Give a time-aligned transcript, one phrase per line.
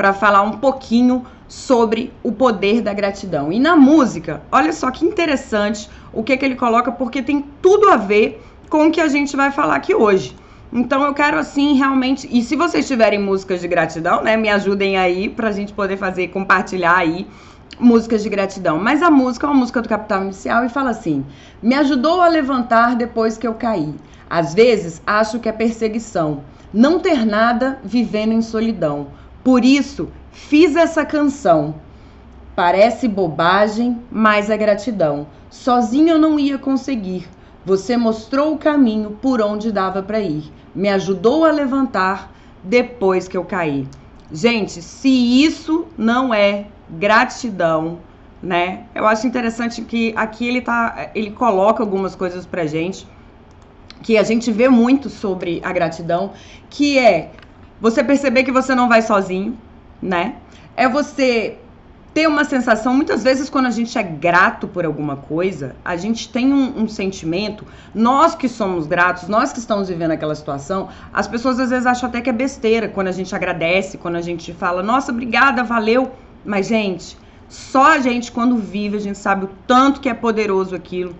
[0.00, 3.52] para falar um pouquinho sobre o poder da gratidão.
[3.52, 7.86] E na música, olha só que interessante o que, que ele coloca, porque tem tudo
[7.90, 10.34] a ver com o que a gente vai falar aqui hoje.
[10.72, 12.26] Então eu quero assim realmente.
[12.32, 16.28] E se vocês tiverem músicas de gratidão, né, me ajudem aí pra gente poder fazer,
[16.28, 17.26] compartilhar aí
[17.78, 18.78] músicas de gratidão.
[18.78, 21.26] Mas a música é uma música do Capital Inicial e fala assim:
[21.62, 23.94] Me ajudou a levantar depois que eu caí.
[24.30, 26.42] Às vezes acho que é perseguição.
[26.72, 29.19] Não ter nada vivendo em solidão.
[29.50, 31.74] Por isso, fiz essa canção.
[32.54, 35.26] Parece bobagem, mas é gratidão.
[35.50, 37.28] Sozinho eu não ia conseguir.
[37.66, 40.52] Você mostrou o caminho por onde dava para ir.
[40.72, 42.32] Me ajudou a levantar
[42.62, 43.88] depois que eu caí.
[44.32, 45.08] Gente, se
[45.44, 47.98] isso não é gratidão,
[48.40, 48.84] né?
[48.94, 53.04] Eu acho interessante que aqui ele tá, ele coloca algumas coisas pra gente
[54.00, 56.34] que a gente vê muito sobre a gratidão,
[56.70, 57.32] que é
[57.80, 59.56] você perceber que você não vai sozinho,
[60.02, 60.36] né?
[60.76, 61.58] É você
[62.12, 66.28] ter uma sensação, muitas vezes, quando a gente é grato por alguma coisa, a gente
[66.28, 71.28] tem um, um, sentimento, nós que somos gratos, nós que estamos vivendo aquela situação, as
[71.28, 74.52] pessoas às vezes acham até que é besteira quando a gente agradece, quando a gente
[74.52, 76.10] fala, nossa, obrigada, valeu.
[76.44, 77.16] Mas, gente,
[77.48, 81.14] só a gente, quando vive, a gente sabe o tanto que é poderoso aquilo,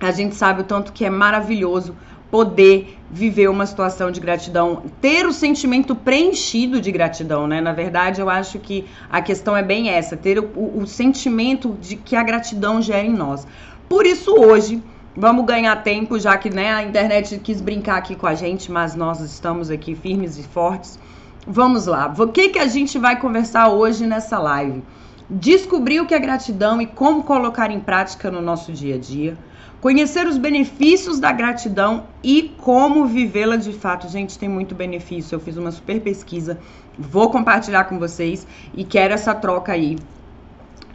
[0.00, 1.94] a gente sabe o tanto que é maravilhoso
[2.30, 7.60] poder viver uma situação de gratidão, ter o sentimento preenchido de gratidão, né?
[7.60, 11.96] Na verdade, eu acho que a questão é bem essa, ter o, o, sentimento de
[11.96, 13.46] que a gratidão gera em nós.
[13.88, 14.82] Por isso, hoje,
[15.16, 18.94] vamos ganhar tempo, já que né, a internet quis brincar aqui com a gente, mas
[18.94, 20.98] nós estamos aqui firmes e fortes.
[21.46, 22.12] Vamos lá.
[22.18, 24.82] O que, que a gente vai conversar hoje nessa live?
[25.30, 29.36] Descobrir o que é gratidão e como colocar em prática no nosso dia a dia
[29.80, 34.08] Conhecer os benefícios da gratidão e como vivê-la de fato.
[34.08, 35.36] Gente, tem muito benefício.
[35.36, 36.58] Eu fiz uma super pesquisa,
[36.98, 39.96] vou compartilhar com vocês e quero essa troca aí.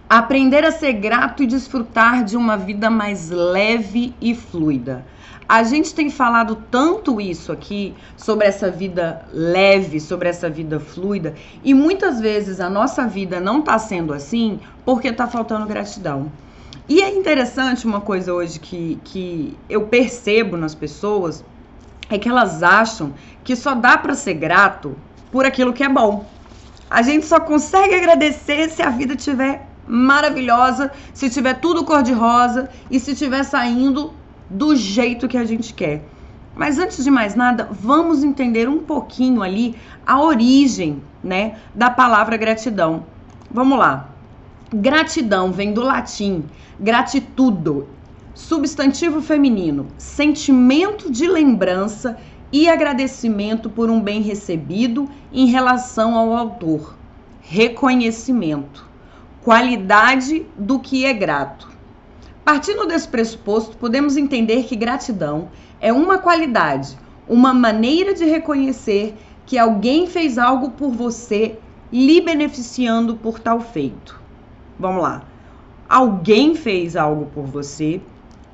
[0.09, 5.05] Aprender a ser grato e desfrutar de uma vida mais leve e fluida.
[5.47, 11.35] A gente tem falado tanto isso aqui sobre essa vida leve, sobre essa vida fluida,
[11.63, 16.31] e muitas vezes a nossa vida não está sendo assim porque está faltando gratidão.
[16.87, 21.43] E é interessante uma coisa hoje que, que eu percebo nas pessoas
[22.09, 23.13] é que elas acham
[23.43, 24.95] que só dá para ser grato
[25.31, 26.25] por aquilo que é bom.
[26.89, 32.99] A gente só consegue agradecer se a vida estiver maravilhosa, se tiver tudo cor-de-rosa e
[32.99, 34.13] se estiver saindo
[34.49, 36.03] do jeito que a gente quer.
[36.53, 42.37] Mas antes de mais nada, vamos entender um pouquinho ali a origem, né, da palavra
[42.37, 43.05] gratidão.
[43.49, 44.12] Vamos lá.
[44.75, 46.45] Gratidão vem do latim
[46.79, 47.87] gratitudo,
[48.33, 52.17] substantivo feminino, sentimento de lembrança
[52.51, 56.95] e agradecimento por um bem recebido em relação ao autor,
[57.39, 58.89] reconhecimento,
[59.43, 61.69] qualidade do que é grato.
[62.43, 66.97] Partindo desse pressuposto, podemos entender que gratidão é uma qualidade,
[67.29, 69.13] uma maneira de reconhecer
[69.45, 71.59] que alguém fez algo por você,
[71.91, 74.22] lhe beneficiando por tal feito.
[74.79, 75.23] Vamos lá.
[75.87, 78.01] Alguém fez algo por você,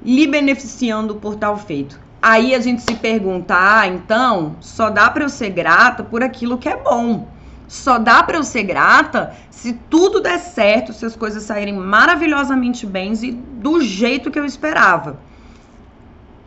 [0.02, 2.00] lhe beneficiando por tal feito.
[2.22, 6.58] Aí a gente se pergunta: ah, então só dá para eu ser grata por aquilo
[6.58, 7.28] que é bom.
[7.68, 12.86] Só dá para eu ser grata se tudo der certo, se as coisas saírem maravilhosamente
[12.86, 15.20] bem e do jeito que eu esperava.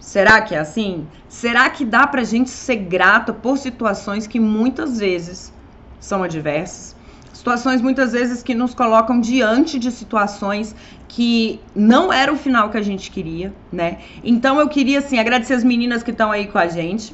[0.01, 1.07] Será que é assim?
[1.29, 5.53] Será que dá pra gente ser grata por situações que muitas vezes
[6.01, 6.97] são adversas?
[7.43, 10.77] Situações muitas vezes que nos colocam diante de situações
[11.09, 13.99] que não era o final que a gente queria, né?
[14.23, 17.13] Então eu queria assim agradecer as meninas que estão aí com a gente.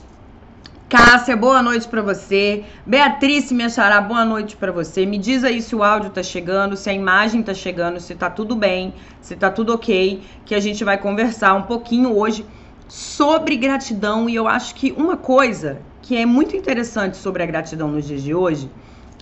[0.86, 2.62] Cássia, boa noite para você.
[2.84, 5.06] Beatriz, me achará, boa noite para você.
[5.06, 8.28] Me diz aí se o áudio tá chegando, se a imagem tá chegando, se tá
[8.28, 12.44] tudo bem, se tá tudo ok, que a gente vai conversar um pouquinho hoje
[12.86, 14.28] sobre gratidão.
[14.28, 18.22] E eu acho que uma coisa que é muito interessante sobre a gratidão nos dias
[18.22, 18.70] de hoje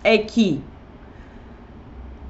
[0.02, 0.60] é que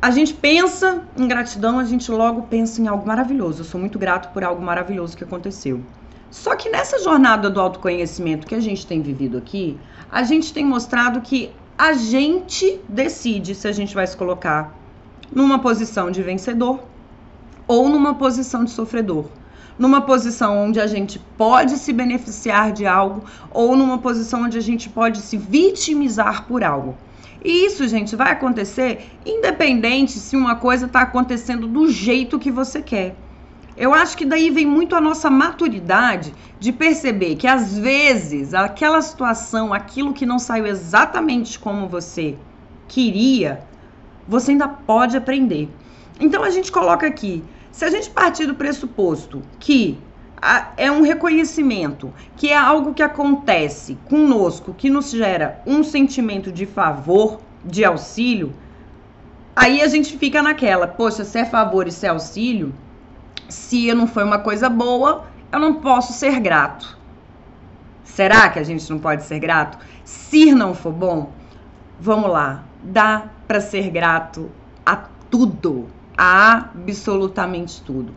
[0.06, 3.62] a gente pensa em gratidão, a gente logo pensa em algo maravilhoso.
[3.62, 5.82] Eu sou muito grato por algo maravilhoso que aconteceu.
[6.30, 9.76] Só que nessa jornada do autoconhecimento que a gente tem vivido aqui,
[10.08, 14.72] a gente tem mostrado que a gente decide se a gente vai se colocar
[15.34, 16.84] numa posição de vencedor
[17.66, 19.24] ou numa posição de sofredor.
[19.76, 24.62] Numa posição onde a gente pode se beneficiar de algo ou numa posição onde a
[24.62, 26.96] gente pode se vitimizar por algo.
[27.44, 32.82] E isso, gente, vai acontecer independente se uma coisa está acontecendo do jeito que você
[32.82, 33.14] quer.
[33.76, 39.02] Eu acho que daí vem muito a nossa maturidade de perceber que às vezes aquela
[39.02, 42.36] situação, aquilo que não saiu exatamente como você
[42.88, 43.60] queria,
[44.26, 45.68] você ainda pode aprender.
[46.18, 49.98] Então a gente coloca aqui, se a gente partir do pressuposto que
[50.76, 56.66] é um reconhecimento, que é algo que acontece conosco, que nos gera um sentimento de
[56.66, 58.52] favor, de auxílio,
[59.54, 62.72] aí a gente fica naquela, poxa, se é favor e se é auxílio,
[63.48, 66.96] se não foi uma coisa boa, eu não posso ser grato.
[68.04, 69.78] Será que a gente não pode ser grato?
[70.04, 71.32] Se não for bom,
[72.00, 74.50] vamos lá, dá para ser grato
[74.84, 74.96] a
[75.30, 78.14] tudo, a absolutamente tudo.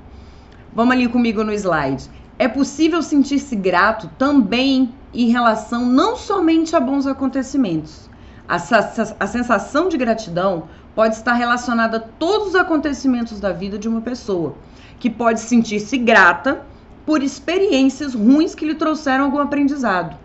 [0.71, 2.09] Vamos ali comigo no slide.
[2.41, 8.09] É possível sentir-se grato também em relação não somente a bons acontecimentos.
[8.47, 13.89] A, a, sensação de gratidão pode estar relacionada a todos os acontecimentos da vida de
[13.89, 14.55] uma pessoa,
[15.01, 16.61] que pode sentir-se grata
[17.05, 20.15] por experiências ruins que lhe trouxeram algum aprendizado.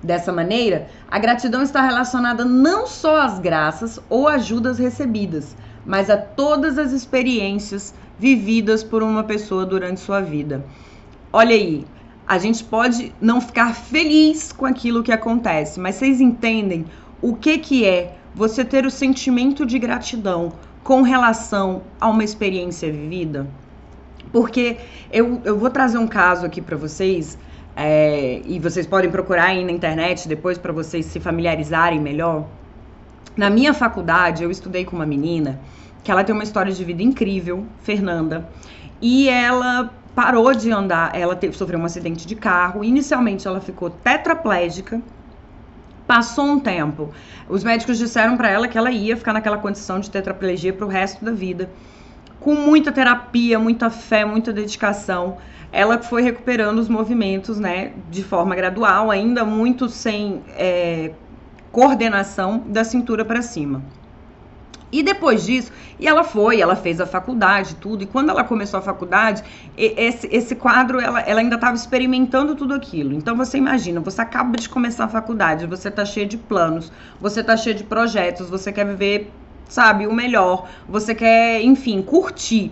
[0.00, 6.16] Dessa maneira, a gratidão está relacionada não só às graças ou ajudas recebidas, mas a
[6.16, 10.64] todas as experiências vividas por uma pessoa durante sua vida.
[11.36, 11.84] Olha aí,
[12.28, 16.84] a gente pode não ficar feliz com aquilo que acontece, mas vocês entendem
[17.20, 20.52] o que que é você ter o sentimento de gratidão
[20.84, 23.48] com relação a uma experiência vivida?
[24.30, 24.76] Porque
[25.10, 27.36] eu, eu vou trazer um caso aqui para vocês,
[27.74, 32.46] é, e vocês podem procurar aí na internet depois para vocês se familiarizarem melhor.
[33.36, 35.58] Na minha faculdade, eu estudei com uma menina
[36.04, 38.48] que ela tem uma história de vida incrível, Fernanda,
[39.02, 42.84] e ela parou de andar, ela teve, sofreu um acidente de carro.
[42.84, 45.00] Inicialmente, ela ficou tetraplégica.
[46.06, 47.14] Passou um tempo,
[47.48, 50.88] os médicos disseram para ela que ela ia ficar naquela condição de tetraplegia para o
[50.88, 51.70] resto da vida
[52.44, 55.38] com muita terapia, muita fé, muita dedicação,
[55.72, 61.12] ela foi recuperando os movimentos, né, de forma gradual, ainda muito sem é,
[61.72, 63.82] coordenação da cintura para cima.
[64.94, 68.78] E depois disso, e ela foi, ela fez a faculdade, tudo, e quando ela começou
[68.78, 69.42] a faculdade,
[69.76, 73.12] esse, esse quadro, ela, ela ainda estava experimentando tudo aquilo.
[73.12, 77.42] Então você imagina, você acaba de começar a faculdade, você tá cheio de planos, você
[77.42, 79.32] tá cheio de projetos, você quer viver
[79.68, 82.70] sabe, o melhor, você quer, enfim, curtir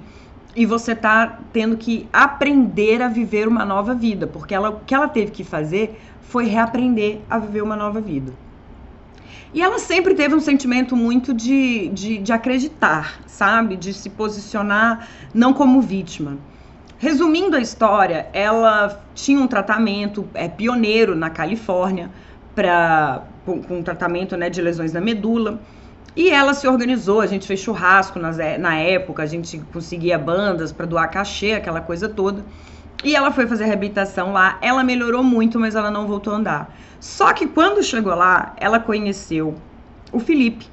[0.54, 4.94] e você tá tendo que aprender a viver uma nova vida, porque ela, o que
[4.94, 8.32] ela teve que fazer foi reaprender a viver uma nova vida.
[9.54, 13.76] E ela sempre teve um sentimento muito de, de, de acreditar, sabe?
[13.76, 16.38] De se posicionar não como vítima.
[16.96, 22.10] Resumindo a história, ela tinha um tratamento é, pioneiro na Califórnia
[22.54, 25.60] para com, com tratamento né, de lesões na medula.
[26.14, 30.70] E ela se organizou, a gente fez churrasco nas, na época, a gente conseguia bandas
[30.70, 32.44] para doar cachê, aquela coisa toda.
[33.04, 36.76] E ela foi fazer reabilitação lá, ela melhorou muito, mas ela não voltou a andar.
[37.00, 39.56] Só que quando chegou lá, ela conheceu
[40.12, 40.66] o Felipe,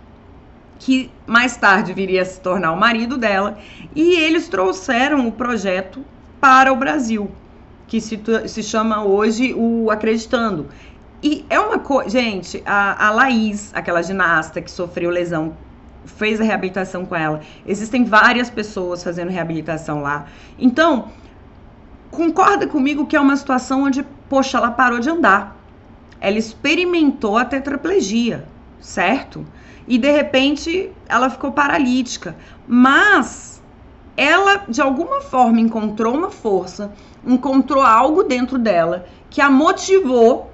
[0.77, 3.57] que mais tarde viria a se tornar o marido dela,
[3.95, 6.05] e eles trouxeram o projeto
[6.39, 7.31] para o Brasil,
[7.87, 10.67] que se, se chama hoje o Acreditando.
[11.21, 12.09] E é uma coisa.
[12.09, 15.53] Gente, a, a Laís, aquela ginasta que sofreu lesão,
[16.05, 17.41] fez a reabilitação com ela.
[17.65, 20.27] Existem várias pessoas fazendo reabilitação lá.
[20.57, 21.09] Então,
[22.11, 25.55] concorda comigo que é uma situação onde, poxa, ela parou de andar.
[26.19, 28.45] Ela experimentou a tetraplegia,
[28.79, 29.45] certo?
[29.87, 32.35] E de repente ela ficou paralítica.
[32.67, 33.61] Mas
[34.15, 36.91] ela, de alguma forma, encontrou uma força,
[37.25, 40.51] encontrou algo dentro dela que a motivou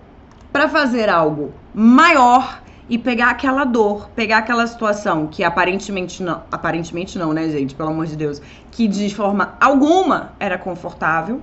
[0.51, 7.17] para fazer algo maior e pegar aquela dor, pegar aquela situação que aparentemente não, aparentemente
[7.17, 11.41] não, né, gente, pelo amor de Deus, que de forma alguma era confortável.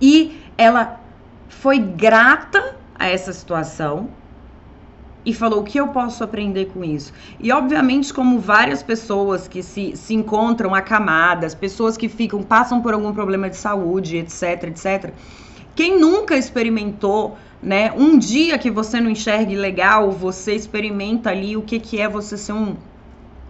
[0.00, 1.00] E ela
[1.48, 4.08] foi grata a essa situação
[5.24, 7.12] e falou o que eu posso aprender com isso.
[7.38, 12.92] E obviamente, como várias pessoas que se, se encontram acamadas, pessoas que ficam, passam por
[12.92, 15.12] algum problema de saúde, etc, etc.
[15.74, 17.92] Quem nunca experimentou né?
[17.92, 22.36] Um dia que você não enxergue legal, você experimenta ali o que, que é você
[22.36, 22.74] ser um,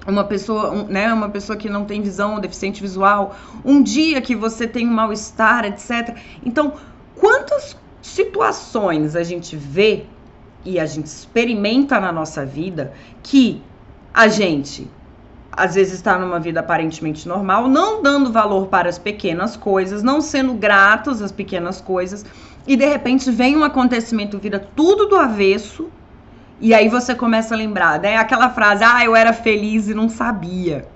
[0.07, 4.37] uma pessoa, um, né, uma pessoa que não tem visão, deficiente visual, um dia que
[4.37, 6.17] você tem um mal-estar, etc.
[6.45, 6.75] Então,
[7.17, 10.05] quantas situações a gente vê
[10.65, 12.93] e a gente experimenta na nossa vida
[13.23, 13.63] que
[14.13, 14.91] a gente
[15.55, 20.21] às vezes está numa vida aparentemente normal, não dando valor para as pequenas coisas, não
[20.23, 22.25] sendo gratos às pequenas coisas,
[22.67, 25.91] e de repente vem um acontecimento, vira tudo do avesso,
[26.61, 28.17] e aí você começa a lembrar, né?
[28.17, 30.87] Aquela frase, ah, eu era feliz e não sabia.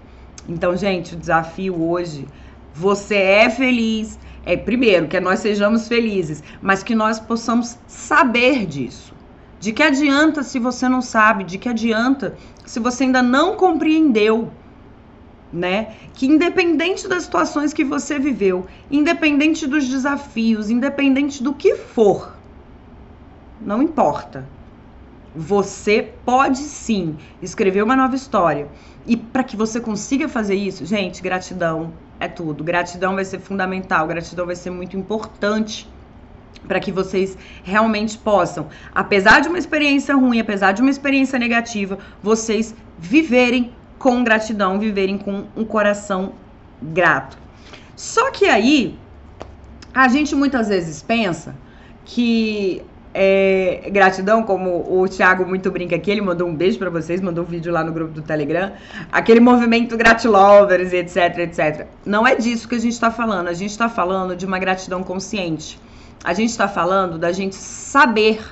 [0.49, 2.26] Então, gente, o desafio hoje,
[2.73, 9.12] você é feliz, é primeiro que nós sejamos felizes, mas que nós possamos saber disso.
[9.58, 11.42] De que adianta se você não sabe?
[11.42, 14.52] De que adianta se você ainda não compreendeu?
[15.57, 15.95] Né?
[16.13, 22.37] Que independente das situações que você viveu, independente dos desafios, independente do que for,
[23.59, 24.47] não importa.
[25.35, 28.69] Você pode sim escrever uma nova história.
[29.07, 32.63] E para que você consiga fazer isso, gente, gratidão é tudo.
[32.63, 35.89] Gratidão vai ser fundamental, gratidão vai ser muito importante
[36.67, 41.99] para que vocês realmente possam, apesar de uma experiência ruim, apesar de uma experiência negativa,
[42.23, 46.33] vocês viverem com gratidão, viverem com um coração
[46.83, 47.38] grato.
[47.95, 48.99] Só que aí
[49.95, 51.55] a gente muitas vezes pensa
[52.05, 52.85] que
[53.19, 57.45] é, gratidão, como o Thiago muito brinca aqui, ele mandou um beijo para vocês, mandou
[57.45, 58.73] um vídeo lá no grupo do Telegram,
[59.11, 61.87] aquele movimento gratilovers, etc, etc.
[62.05, 65.03] Não é disso que a gente está falando, a gente está falando de uma gratidão
[65.03, 65.81] consciente.
[66.23, 68.45] A gente está falando da gente saber,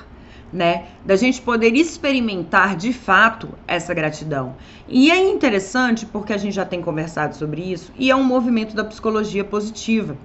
[0.55, 0.85] né?
[1.05, 4.55] Da gente poder experimentar de fato essa gratidão.
[4.89, 8.75] E é interessante porque a gente já tem conversado sobre isso e é um movimento
[8.75, 10.17] da psicologia positiva,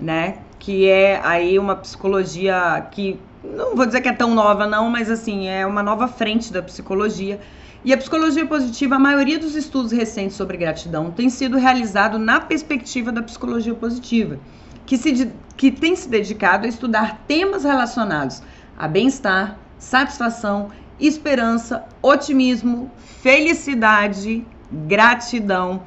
[0.00, 0.38] né?
[0.58, 5.10] Que é aí uma psicologia que não vou dizer que é tão nova não, mas
[5.10, 7.38] assim, é uma nova frente da psicologia.
[7.84, 12.40] E a psicologia positiva, a maioria dos estudos recentes sobre gratidão tem sido realizado na
[12.40, 14.40] perspectiva da psicologia positiva,
[14.86, 18.42] que, se, que tem se dedicado a estudar temas relacionados
[18.76, 25.82] a bem-estar, satisfação, esperança, otimismo, felicidade, gratidão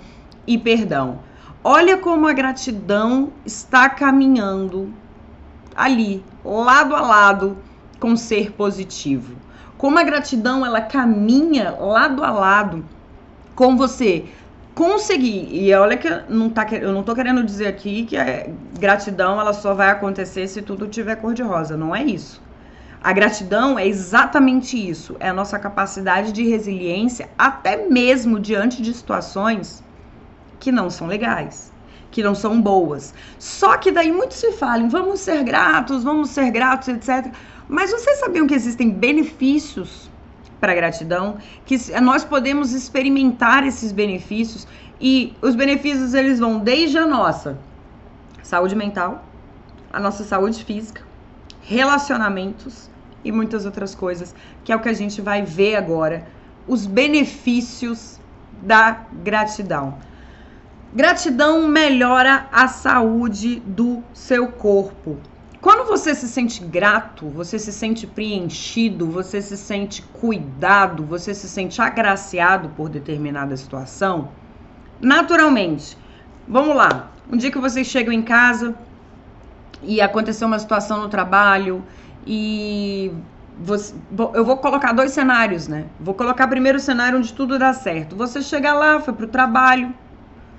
[0.46, 1.19] e perdão.
[1.63, 4.93] Olha como a gratidão está caminhando
[5.75, 7.58] ali, lado a lado
[8.00, 9.36] com ser positivo.
[9.77, 12.86] Como a gratidão ela caminha lado a lado
[13.55, 14.25] com você
[14.74, 15.50] conseguir.
[15.51, 18.48] E olha que não tá, eu não tô querendo dizer aqui que a
[18.79, 22.41] gratidão ela só vai acontecer se tudo tiver cor de rosa, não é isso.
[23.01, 28.93] A gratidão é exatamente isso, é a nossa capacidade de resiliência até mesmo diante de
[28.93, 29.83] situações
[30.59, 31.69] que não são legais
[32.11, 33.13] que não são boas.
[33.37, 37.31] Só que daí muitos se falam, vamos ser gratos, vamos ser gratos, etc.
[37.67, 40.09] Mas vocês sabiam que existem benefícios
[40.59, 44.67] para a gratidão, que nós podemos experimentar esses benefícios
[44.99, 47.57] e os benefícios eles vão desde a nossa
[48.43, 49.23] saúde mental,
[49.93, 51.01] a nossa saúde física,
[51.61, 52.88] relacionamentos
[53.23, 54.33] e muitas outras coisas,
[54.63, 56.25] que é o que a gente vai ver agora,
[56.67, 58.19] os benefícios
[58.61, 59.97] da gratidão.
[60.93, 65.17] Gratidão melhora a saúde do seu corpo.
[65.61, 71.49] Quando você se sente grato, você se sente preenchido, você se sente cuidado, você se
[71.49, 74.29] sente agraciado por determinada situação,
[75.01, 75.97] naturalmente,
[76.47, 77.11] vamos lá.
[77.31, 78.73] Um dia que vocês chegam em casa
[79.83, 81.83] e aconteceu uma situação no trabalho
[82.25, 83.11] e
[83.61, 83.93] você,
[84.33, 85.85] eu vou colocar dois cenários, né?
[85.99, 88.15] Vou colocar primeiro o cenário onde tudo dá certo.
[88.15, 89.93] Você chega lá, foi pro trabalho,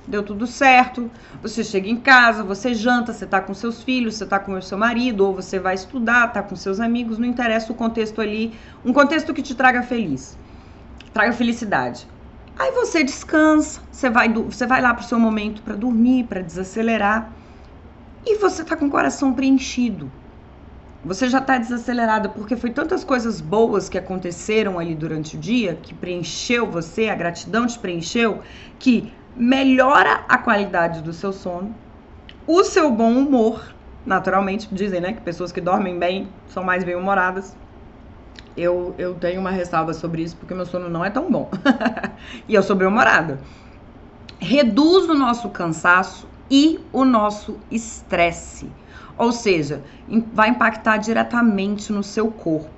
[0.07, 4.27] deu tudo certo, você chega em casa, você janta, você tá com seus filhos, você
[4.27, 7.73] tá com o seu marido, ou você vai estudar, tá com seus amigos, não interessa
[7.73, 8.53] o contexto ali,
[8.85, 10.37] um contexto que te traga feliz,
[11.13, 12.07] traga felicidade.
[12.59, 17.31] Aí você descansa, você vai, você vai lá pro seu momento para dormir, para desacelerar,
[18.27, 20.13] e você tá com o coração preenchido.
[21.03, 25.79] Você já está desacelerada porque foi tantas coisas boas que aconteceram ali durante o dia
[25.83, 28.41] que preencheu você, a gratidão te preencheu,
[28.79, 31.75] que melhora a qualidade do seu sono,
[32.47, 37.57] o seu bom humor, naturalmente, dizem, né, que pessoas que dormem bem são mais bem-humoradas.
[38.55, 41.51] Eu, eu tenho uma ressalva sobre isso porque meu sono não é tão bom.
[42.47, 43.41] e eu sou bem-humorada.
[44.39, 48.69] Reduz o nosso cansaço e o nosso estresse.
[49.21, 49.83] Ou seja,
[50.33, 52.71] vai impactar diretamente no seu corpo.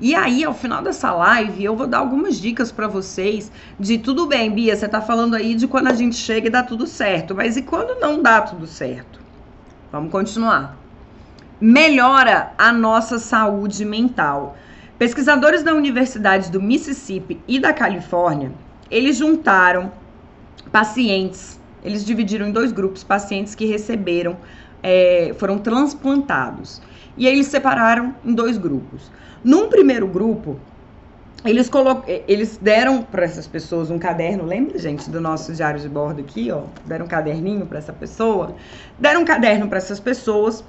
[0.00, 4.26] E aí, ao final dessa live, eu vou dar algumas dicas para vocês de tudo
[4.26, 7.34] bem, Bia, você tá falando aí de quando a gente chega e dá tudo certo,
[7.34, 9.20] mas e quando não dá tudo certo?
[9.92, 10.78] Vamos continuar.
[11.60, 14.56] Melhora a nossa saúde mental.
[14.98, 18.50] Pesquisadores da Universidade do Mississippi e da Califórnia,
[18.90, 19.92] eles juntaram
[20.72, 24.38] pacientes, eles dividiram em dois grupos, pacientes que receberam,
[24.86, 26.80] é, foram transplantados.
[27.16, 29.10] E aí eles separaram em dois grupos.
[29.42, 30.60] Num primeiro grupo,
[31.44, 32.04] eles, colo...
[32.06, 36.52] eles deram para essas pessoas um caderno, lembra, gente, do nosso diário de bordo aqui,
[36.52, 36.62] ó?
[36.84, 38.54] Deram um caderninho para essa pessoa,
[38.96, 40.62] deram um caderno para essas pessoas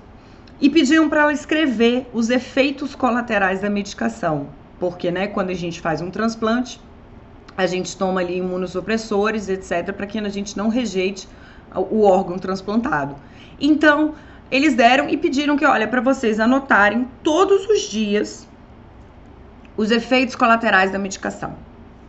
[0.60, 4.48] e pediam para ela escrever os efeitos colaterais da medicação,
[4.80, 6.82] porque, né, quando a gente faz um transplante,
[7.56, 11.28] a gente toma ali imunossupressores, etc, para que a gente não rejeite
[11.76, 13.16] o órgão transplantado.
[13.60, 14.16] Então,
[14.50, 18.48] eles deram e pediram que, olha, para vocês anotarem todos os dias
[19.76, 21.56] os efeitos colaterais da medicação.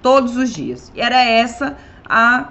[0.01, 0.91] Todos os dias.
[0.95, 1.77] E era essa
[2.09, 2.49] a,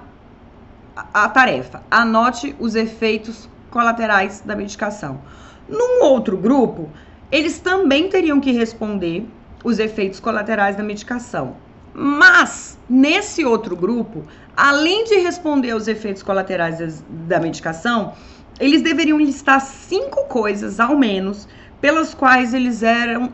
[1.14, 1.82] a tarefa.
[1.90, 5.22] Anote os efeitos colaterais da medicação.
[5.68, 6.90] Num outro grupo,
[7.32, 9.28] eles também teriam que responder
[9.64, 11.56] os efeitos colaterais da medicação.
[11.94, 14.24] Mas, nesse outro grupo,
[14.56, 18.14] além de responder aos efeitos colaterais da medicação,
[18.60, 21.48] eles deveriam listar cinco coisas, ao menos,
[21.80, 23.32] pelas quais eles eram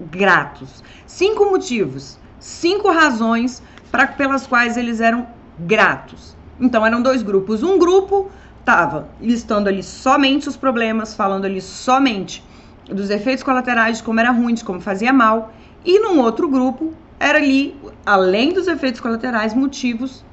[0.00, 0.82] gratos.
[1.06, 5.26] Cinco motivos, cinco razões pra, pelas quais eles eram
[5.58, 6.36] gratos.
[6.60, 7.62] Então, eram dois grupos.
[7.62, 8.30] Um grupo
[8.60, 12.44] estava listando ali somente os problemas, falando ali somente
[12.86, 15.52] dos efeitos colaterais, de como era ruim, de como fazia mal.
[15.84, 20.24] E num outro grupo, era ali, além dos efeitos colaterais, motivos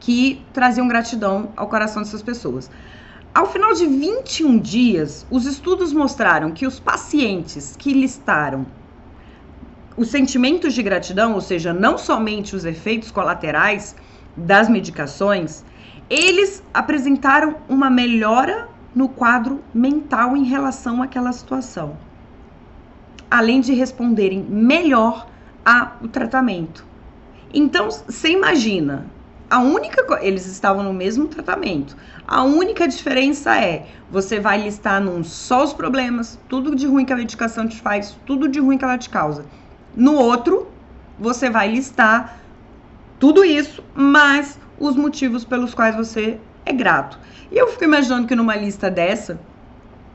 [0.00, 2.70] que traziam gratidão ao coração dessas pessoas.
[3.34, 8.64] Ao final de 21 dias, os estudos mostraram que os pacientes que listaram
[9.96, 13.96] os sentimentos de gratidão, ou seja, não somente os efeitos colaterais
[14.36, 15.64] das medicações,
[16.08, 21.96] eles apresentaram uma melhora no quadro mental em relação àquela situação,
[23.28, 25.26] além de responderem melhor
[25.64, 26.86] ao tratamento.
[27.52, 29.06] Então, você imagina,
[29.48, 31.96] a única eles estavam no mesmo tratamento.
[32.26, 37.12] A única diferença é você vai listar num só os problemas, tudo de ruim que
[37.12, 39.44] a medicação te faz, tudo de ruim que ela te causa.
[39.94, 40.68] No outro,
[41.18, 42.38] você vai listar
[43.20, 47.18] tudo isso, mas os motivos pelos quais você é grato.
[47.52, 49.38] E eu fico imaginando que numa lista dessa,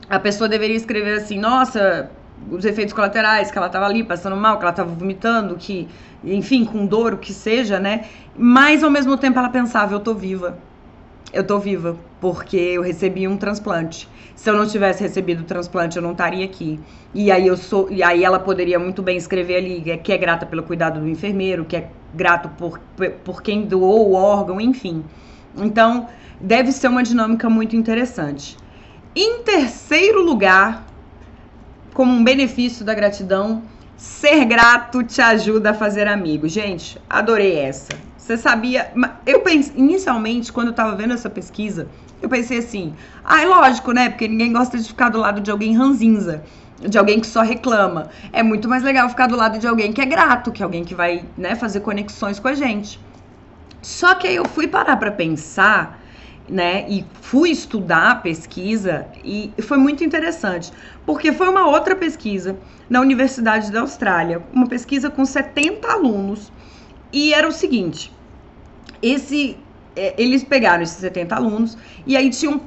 [0.08, 2.10] a pessoa deveria escrever assim: nossa,
[2.50, 5.88] os efeitos colaterais, que ela estava ali passando mal, que ela estava vomitando, que,
[6.24, 8.04] enfim, com dor, o que seja, né?
[8.36, 10.58] Mas ao mesmo tempo ela pensava: eu tô viva.
[11.32, 14.08] Eu tô viva porque eu recebi um transplante.
[14.34, 16.80] Se eu não tivesse recebido o transplante, eu não estaria aqui.
[17.14, 20.44] E aí eu sou, e aí ela poderia muito bem escrever ali que é grata
[20.44, 22.80] pelo cuidado do enfermeiro, que é grato por,
[23.24, 25.04] por quem doou o órgão, enfim.
[25.56, 26.08] Então,
[26.40, 28.56] deve ser uma dinâmica muito interessante.
[29.14, 30.86] Em terceiro lugar,
[31.94, 33.62] como um benefício da gratidão,
[33.96, 36.52] ser grato te ajuda a fazer amigos.
[36.52, 37.92] Gente, adorei essa.
[38.16, 38.92] Você sabia?
[39.26, 41.88] Eu pensei, inicialmente, quando eu tava vendo essa pesquisa,
[42.22, 44.08] eu pensei assim: ah, é lógico, né?
[44.08, 46.42] Porque ninguém gosta de ficar do lado de alguém ranzinza,
[46.80, 48.08] de alguém que só reclama.
[48.32, 50.84] É muito mais legal ficar do lado de alguém que é grato, que é alguém
[50.84, 53.00] que vai, né, fazer conexões com a gente.
[53.82, 55.99] Só que aí eu fui parar para pensar,
[56.50, 60.72] né, e fui estudar a pesquisa e foi muito interessante,
[61.06, 62.58] porque foi uma outra pesquisa
[62.88, 66.52] na Universidade da Austrália, uma pesquisa com 70 alunos,
[67.12, 68.12] e era o seguinte:
[69.00, 69.56] esse
[69.94, 72.60] é, eles pegaram esses 70 alunos e aí tinham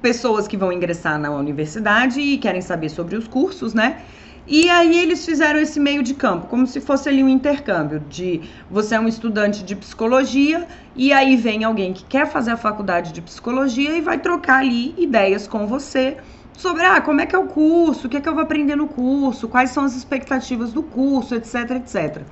[0.00, 4.02] pessoas que vão ingressar na universidade e querem saber sobre os cursos, né?
[4.46, 8.42] E aí eles fizeram esse meio de campo, como se fosse ali um intercâmbio de
[8.70, 13.12] você é um estudante de psicologia e aí vem alguém que quer fazer a faculdade
[13.12, 16.18] de psicologia e vai trocar ali ideias com você
[16.52, 18.76] sobre ah, como é que é o curso, o que é que eu vou aprender
[18.76, 22.22] no curso, quais são as expectativas do curso, etc, etc.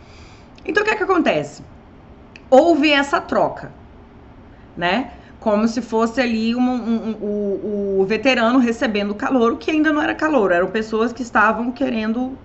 [0.67, 1.65] Então o que é que acontece?
[2.51, 3.73] Houve essa troca
[4.77, 5.13] né?
[5.43, 10.01] Como se fosse ali um, um, um, o, o veterano recebendo calor, que ainda não
[10.01, 12.39] era calor, eram pessoas que estavam querendo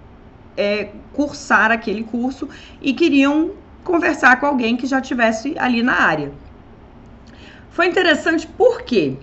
[0.58, 2.50] é, cursar aquele curso
[2.82, 3.52] e queriam
[3.84, 6.32] conversar com alguém que já tivesse ali na área.
[7.70, 9.16] Foi interessante porque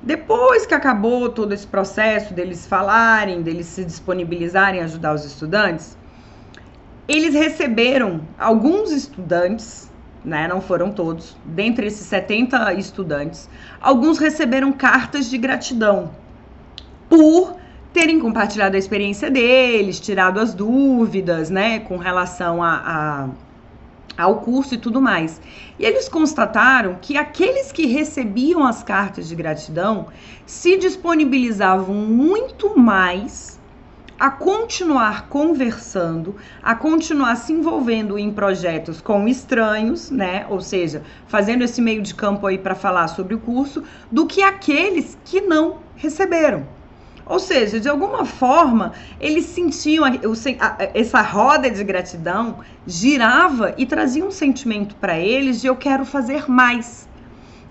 [0.00, 5.98] depois que acabou todo esse processo deles falarem, deles se disponibilizarem a ajudar os estudantes,
[7.08, 9.87] eles receberam alguns estudantes
[10.24, 10.48] né?
[10.48, 11.36] Não foram todos.
[11.44, 13.48] Dentre esses 70 estudantes,
[13.80, 16.10] alguns receberam cartas de gratidão
[17.08, 17.56] por
[17.92, 23.28] terem compartilhado a experiência deles, tirado as dúvidas, né, com relação a,
[24.16, 25.40] a, ao curso e tudo mais.
[25.78, 30.06] E eles constataram que aqueles que recebiam as cartas de gratidão
[30.44, 33.57] se disponibilizavam muito mais
[34.18, 40.44] a continuar conversando, a continuar se envolvendo em projetos com estranhos, né?
[40.50, 44.42] Ou seja, fazendo esse meio de campo aí para falar sobre o curso, do que
[44.42, 46.66] aqueles que não receberam.
[47.24, 50.04] Ou seja, de alguma forma, eles sentiam
[50.94, 56.50] essa roda de gratidão girava e trazia um sentimento para eles de eu quero fazer
[56.50, 57.07] mais.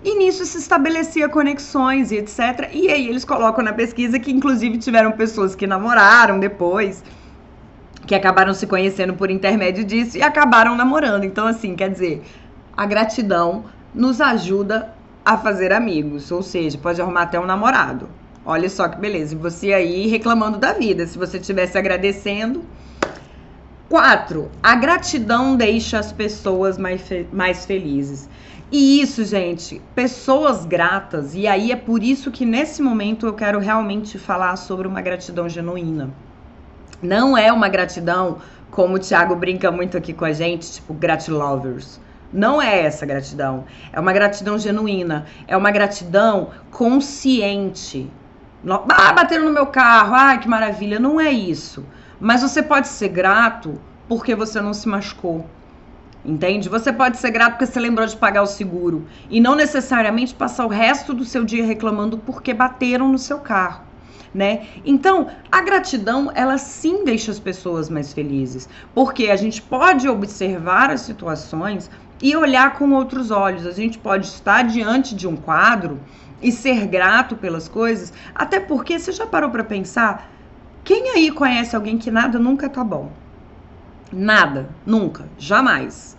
[0.02, 2.70] E nisso se estabelecia conexões e etc.
[2.72, 7.02] E aí eles colocam na pesquisa que inclusive tiveram pessoas que namoraram depois,
[8.06, 11.24] que acabaram se conhecendo por intermédio disso e acabaram namorando.
[11.24, 12.22] Então assim, quer dizer,
[12.76, 18.08] a gratidão nos ajuda a fazer amigos, ou seja, pode arrumar até um namorado.
[18.46, 19.34] Olha só que beleza.
[19.34, 22.64] E você aí reclamando da vida, se você estivesse agradecendo,
[23.88, 27.00] Quatro, a gratidão deixa as pessoas mais,
[27.32, 28.28] mais felizes.
[28.70, 33.58] E isso, gente, pessoas gratas, e aí é por isso que nesse momento eu quero
[33.58, 36.10] realmente falar sobre uma gratidão genuína.
[37.00, 38.38] Não é uma gratidão
[38.70, 41.98] como o Thiago brinca muito aqui com a gente, tipo gratilovers.
[42.30, 43.64] Não é essa gratidão.
[43.90, 45.24] É uma gratidão genuína.
[45.46, 48.10] É uma gratidão consciente.
[48.90, 50.14] Ah, bateram no meu carro.
[50.14, 50.98] Ai, que maravilha.
[50.98, 51.86] Não é isso.
[52.20, 55.46] Mas você pode ser grato porque você não se machucou.
[56.28, 56.68] Entende?
[56.68, 60.66] Você pode ser grato porque você lembrou de pagar o seguro e não necessariamente passar
[60.66, 63.84] o resto do seu dia reclamando porque bateram no seu carro.
[64.34, 64.66] Né?
[64.84, 70.90] Então, a gratidão, ela sim deixa as pessoas mais felizes, porque a gente pode observar
[70.90, 73.66] as situações e olhar com outros olhos.
[73.66, 75.98] A gente pode estar diante de um quadro
[76.42, 80.30] e ser grato pelas coisas, até porque você já parou para pensar
[80.84, 83.10] quem aí conhece alguém que nada nunca tá bom?
[84.12, 86.17] Nada, nunca, jamais.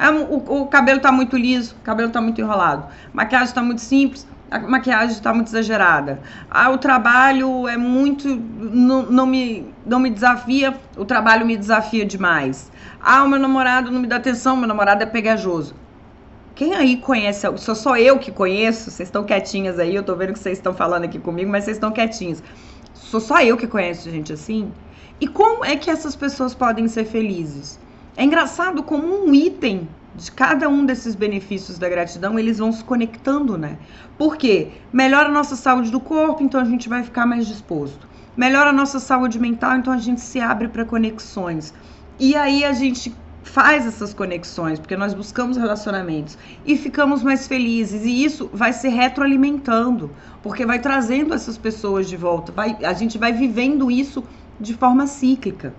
[0.00, 3.62] É, o, o, cabelo tá muito liso, o cabelo tá muito enrolado, a maquiagem tá
[3.62, 6.20] muito simples, a maquiagem está muito exagerada.
[6.50, 8.26] Ah, o trabalho é muito.
[8.28, 12.72] Não, não, me, não me desafia, o trabalho me desafia demais.
[12.98, 15.74] Ah, o meu namorado não me dá atenção, meu namorado é pegajoso.
[16.54, 17.46] Quem aí conhece?
[17.58, 18.90] Sou só eu que conheço?
[18.90, 21.76] Vocês estão quietinhas aí, eu tô vendo que vocês estão falando aqui comigo, mas vocês
[21.76, 22.42] estão quietinhas.
[22.94, 24.72] Sou só eu que conheço gente assim?
[25.20, 27.78] E como é que essas pessoas podem ser felizes?
[28.16, 32.82] É engraçado como um item de cada um desses benefícios da gratidão, eles vão se
[32.84, 33.78] conectando, né?
[34.18, 34.68] Por quê?
[34.92, 38.08] Melhora a nossa saúde do corpo, então a gente vai ficar mais disposto.
[38.36, 41.72] Melhora a nossa saúde mental, então a gente se abre para conexões.
[42.18, 48.04] E aí a gente faz essas conexões, porque nós buscamos relacionamentos e ficamos mais felizes.
[48.04, 50.10] E isso vai se retroalimentando,
[50.42, 52.52] porque vai trazendo essas pessoas de volta.
[52.52, 54.22] Vai, a gente vai vivendo isso
[54.60, 55.74] de forma cíclica.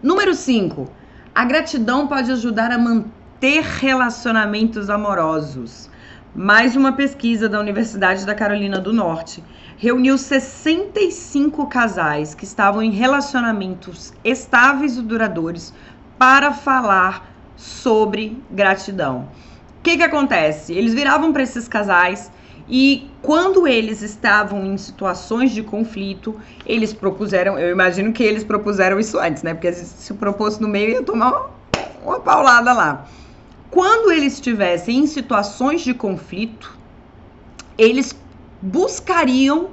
[0.00, 0.88] Número 5.
[1.34, 5.90] A gratidão pode ajudar a manter relacionamentos amorosos.
[6.32, 9.42] Mais uma pesquisa da Universidade da Carolina do Norte
[9.76, 15.74] reuniu 65 casais que estavam em relacionamentos estáveis e duradouros
[16.16, 19.28] para falar sobre gratidão.
[19.80, 20.72] O que, que acontece?
[20.72, 22.30] Eles viravam para esses casais
[22.68, 29.00] e quando eles estavam em situações de conflito, eles propuseram, eu imagino que eles propuseram
[29.00, 29.54] isso antes, né?
[29.54, 31.50] Porque se propôs no meio ia tomar uma,
[32.04, 33.06] uma paulada lá.
[33.70, 36.78] Quando eles estivessem em situações de conflito,
[37.76, 38.14] eles
[38.60, 39.70] buscariam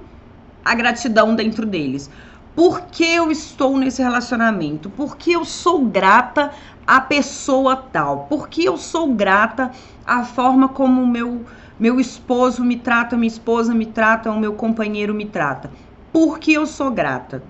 [0.63, 2.09] a gratidão dentro deles.
[2.55, 4.89] Por que eu estou nesse relacionamento?
[4.89, 6.51] Por que eu sou grata
[6.87, 8.27] à pessoa tal?
[8.27, 9.71] Por que eu sou grata
[10.05, 11.45] à forma como o meu,
[11.79, 15.71] meu esposo me trata, minha esposa me trata, o meu companheiro me trata?
[16.11, 17.43] Por que eu sou grata?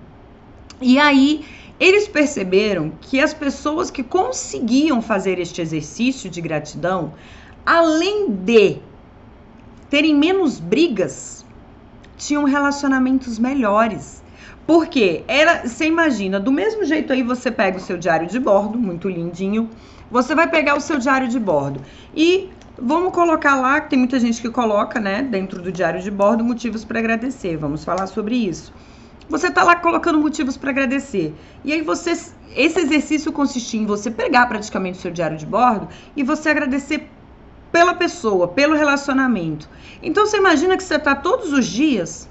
[0.80, 1.44] E aí
[1.78, 7.14] eles perceberam que as pessoas que conseguiam fazer este exercício de gratidão,
[7.64, 8.78] além de
[9.88, 11.44] terem menos brigas,
[12.16, 14.24] tinham relacionamentos melhores
[14.66, 18.76] porque era, você imagina, do mesmo jeito aí você pega o seu diário de bordo,
[18.76, 19.70] muito lindinho,
[20.10, 21.80] você vai pegar o seu diário de bordo
[22.14, 26.10] e vamos colocar lá, que tem muita gente que coloca, né, dentro do diário de
[26.10, 27.56] bordo, motivos para agradecer.
[27.56, 28.72] Vamos falar sobre isso.
[29.28, 31.34] Você tá lá colocando motivos para agradecer.
[31.64, 32.12] E aí você
[32.54, 37.10] esse exercício consiste em você pegar praticamente o seu diário de bordo e você agradecer
[37.70, 39.68] pela pessoa, pelo relacionamento.
[40.02, 42.28] Então você imagina que você tá todos os dias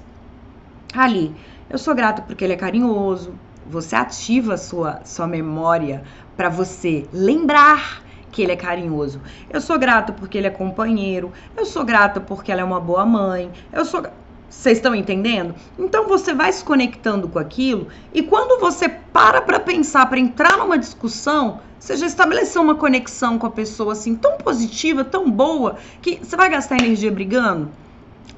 [0.94, 1.34] ali
[1.68, 3.34] eu sou grata porque ele é carinhoso.
[3.68, 6.04] Você ativa a sua, sua memória
[6.36, 9.20] para você lembrar que ele é carinhoso.
[9.50, 11.32] Eu sou grata porque ele é companheiro.
[11.56, 13.50] Eu sou grata porque ela é uma boa mãe.
[13.72, 14.02] Eu sou
[14.48, 15.54] vocês estão entendendo?
[15.78, 20.56] Então você vai se conectando com aquilo e quando você para para pensar, para entrar
[20.56, 25.76] numa discussão, você já estabeleceu uma conexão com a pessoa assim tão positiva, tão boa,
[26.00, 27.70] que você vai gastar energia brigando?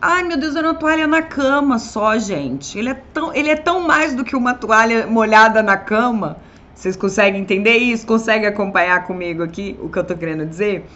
[0.00, 2.78] Ai, meu Deus, era uma toalha na cama só, gente.
[2.78, 6.36] Ele é tão, ele é tão mais do que uma toalha molhada na cama.
[6.78, 8.06] Vocês conseguem entender isso?
[8.06, 10.88] Conseguem acompanhar comigo aqui o que eu tô querendo dizer?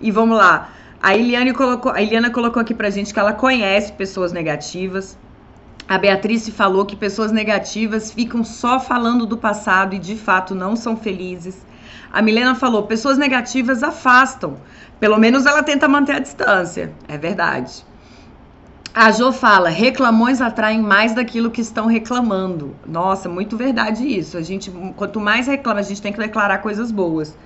[0.00, 0.70] E vamos lá.
[1.02, 5.18] A Eliane colocou, a Eliana colocou aqui pra gente que ela conhece pessoas negativas.
[5.86, 10.74] A Beatriz falou que pessoas negativas ficam só falando do passado e de fato não
[10.74, 11.66] são felizes.
[12.10, 14.56] A Milena falou: pessoas negativas afastam.
[14.98, 16.94] Pelo menos ela tenta manter a distância.
[17.06, 17.84] É verdade.
[18.92, 22.74] A Jo fala: reclamões atraem mais daquilo que estão reclamando.
[22.84, 24.36] Nossa, muito verdade isso.
[24.36, 27.36] A gente, quanto mais reclama, a gente tem que declarar coisas boas.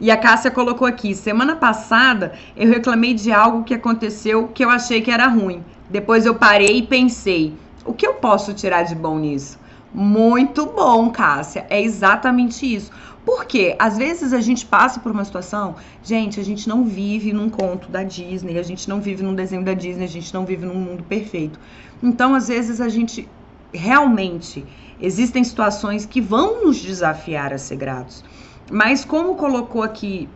[0.00, 4.70] E a Cássia colocou aqui: semana passada eu reclamei de algo que aconteceu que eu
[4.70, 5.62] achei que era ruim.
[5.90, 7.52] Depois eu parei e pensei:
[7.84, 9.58] o que eu posso tirar de bom nisso?
[9.92, 11.66] Muito bom, Cássia.
[11.68, 12.90] É exatamente isso.
[13.24, 17.48] Porque às vezes a gente passa por uma situação, gente, a gente não vive num
[17.48, 20.66] conto da Disney, a gente não vive num desenho da Disney, a gente não vive
[20.66, 21.58] num mundo perfeito.
[22.02, 23.28] Então, às vezes a gente
[23.72, 24.64] realmente
[25.00, 28.24] existem situações que vão nos desafiar a ser gratos.
[28.70, 30.28] Mas como colocou aqui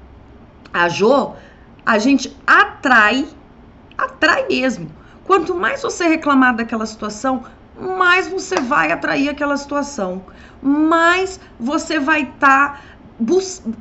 [0.73, 1.35] a Jo,
[1.85, 3.27] a gente atrai,
[3.97, 4.91] atrai mesmo.
[5.25, 7.45] Quanto mais você reclamar daquela situação,
[7.81, 10.23] mais você vai atrair aquela situação,
[10.61, 12.81] mais você vai estar, tá,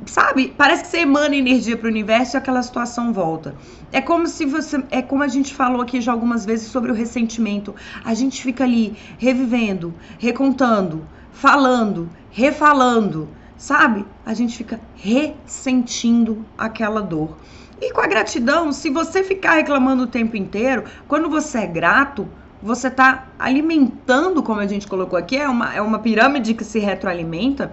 [0.06, 0.54] sabe?
[0.56, 3.54] Parece que você emana energia para o universo e aquela situação volta.
[3.90, 6.94] É como se você, é como a gente falou aqui já algumas vezes sobre o
[6.94, 7.74] ressentimento.
[8.04, 14.06] A gente fica ali revivendo, recontando, falando, refalando, sabe?
[14.24, 17.36] A gente fica ressentindo aquela dor.
[17.80, 22.28] E com a gratidão, se você ficar reclamando o tempo inteiro, quando você é grato,
[22.62, 26.78] você está alimentando, como a gente colocou aqui, é uma, é uma pirâmide que se
[26.78, 27.72] retroalimenta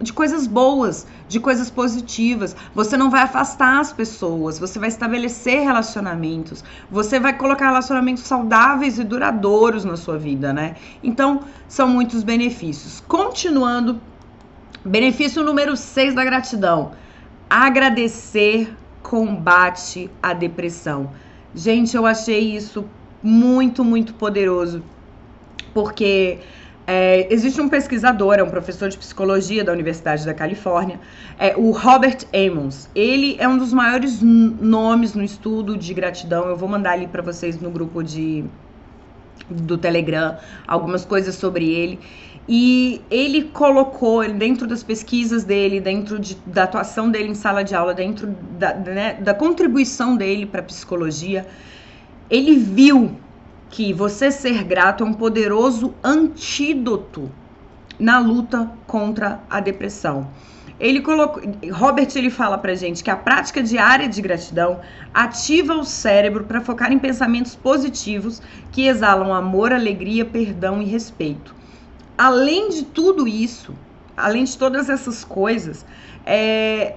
[0.00, 2.54] de coisas boas, de coisas positivas.
[2.74, 8.98] Você não vai afastar as pessoas, você vai estabelecer relacionamentos, você vai colocar relacionamentos saudáveis
[8.98, 10.76] e duradouros na sua vida, né?
[11.02, 13.02] Então, são muitos benefícios.
[13.06, 14.00] Continuando,
[14.84, 16.92] benefício número 6 da gratidão:
[17.48, 21.10] agradecer combate a depressão.
[21.54, 22.84] Gente, eu achei isso
[23.22, 24.82] muito, muito poderoso,
[25.72, 26.38] porque
[26.86, 31.00] é, existe um pesquisador, é um professor de psicologia da Universidade da Califórnia,
[31.38, 32.88] é, o Robert Amos.
[32.94, 36.46] Ele é um dos maiores nomes no estudo de gratidão.
[36.46, 38.44] Eu vou mandar ali para vocês no grupo de
[39.48, 41.98] do Telegram algumas coisas sobre ele.
[42.48, 47.74] E ele colocou dentro das pesquisas dele, dentro de, da atuação dele em sala de
[47.74, 51.44] aula, dentro da, né, da contribuição dele para a psicologia,
[52.30, 53.16] ele viu
[53.70, 57.30] que você ser grato é um poderoso antídoto
[57.98, 60.28] na luta contra a depressão.
[60.78, 64.80] Ele colocou, Robert ele fala pra gente que a prática diária de gratidão
[65.12, 71.54] ativa o cérebro para focar em pensamentos positivos que exalam amor, alegria, perdão e respeito.
[72.18, 73.74] Além de tudo isso,
[74.14, 75.86] além de todas essas coisas,
[76.26, 76.96] é,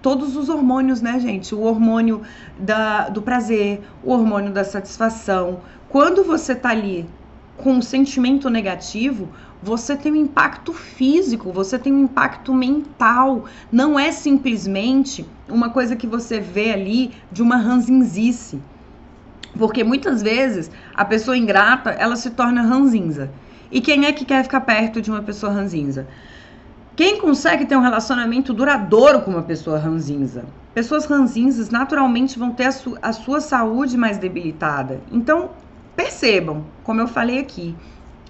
[0.00, 1.54] todos os hormônios, né, gente?
[1.54, 2.22] O hormônio
[2.58, 5.60] da, do prazer, o hormônio da satisfação.
[5.88, 7.08] Quando você tá ali
[7.56, 9.28] com um sentimento negativo,
[9.62, 13.44] você tem um impacto físico, você tem um impacto mental.
[13.70, 18.60] Não é simplesmente uma coisa que você vê ali de uma ranzinzice.
[19.56, 23.30] Porque muitas vezes a pessoa ingrata, ela se torna ranzinza.
[23.70, 26.06] E quem é que quer ficar perto de uma pessoa ranzinza?
[26.94, 30.44] Quem consegue ter um relacionamento duradouro com uma pessoa ranzinza?
[30.74, 35.00] Pessoas ranzinzas naturalmente vão ter a, su a sua saúde mais debilitada.
[35.10, 35.50] Então,
[35.96, 37.74] percebam, como eu falei aqui,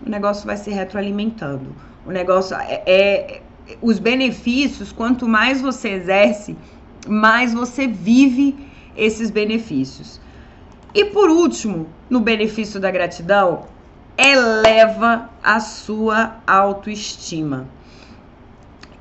[0.06, 1.74] o negócio vai se retroalimentando.
[2.06, 3.42] O negócio é, é
[3.80, 6.56] os benefícios, quanto mais você exerce,
[7.08, 8.56] mais você vive
[8.96, 10.20] esses benefícios.
[10.94, 13.64] E por último, no benefício da gratidão,
[14.16, 17.66] eleva a sua autoestima.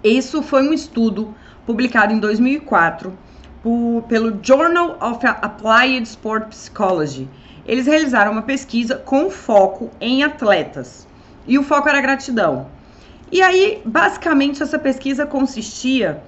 [0.03, 1.33] Isso foi um estudo
[1.65, 3.15] publicado em 2004
[3.61, 7.29] por, pelo Journal of Applied Sport Psychology.
[7.67, 11.07] Eles realizaram uma pesquisa com foco em atletas
[11.47, 12.67] e o foco era gratidão.
[13.31, 16.23] E aí, basicamente, essa pesquisa consistia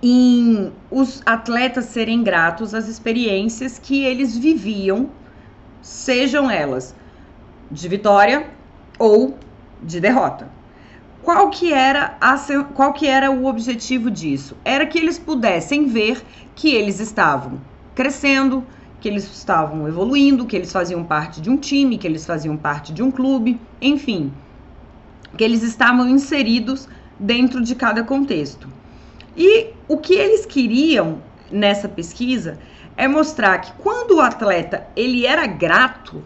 [0.00, 5.10] em os atletas serem gratos às experiências que eles viviam,
[5.82, 6.94] sejam elas
[7.70, 8.46] de vitória
[8.98, 9.36] ou
[9.82, 10.57] de derrota.
[11.28, 12.38] Qual que era a,
[12.72, 14.56] qual que era o objetivo disso?
[14.64, 17.60] Era que eles pudessem ver que eles estavam
[17.94, 18.66] crescendo,
[18.98, 22.94] que eles estavam evoluindo, que eles faziam parte de um time, que eles faziam parte
[22.94, 24.32] de um clube, enfim,
[25.36, 26.88] que eles estavam inseridos
[27.20, 28.66] dentro de cada contexto.
[29.36, 31.18] E o que eles queriam
[31.50, 32.58] nessa pesquisa
[32.96, 36.24] é mostrar que quando o atleta ele era grato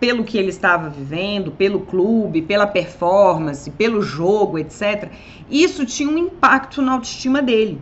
[0.00, 5.10] pelo que ele estava vivendo, pelo clube, pela performance, pelo jogo, etc.,
[5.50, 7.80] isso tinha um impacto na autoestima dele.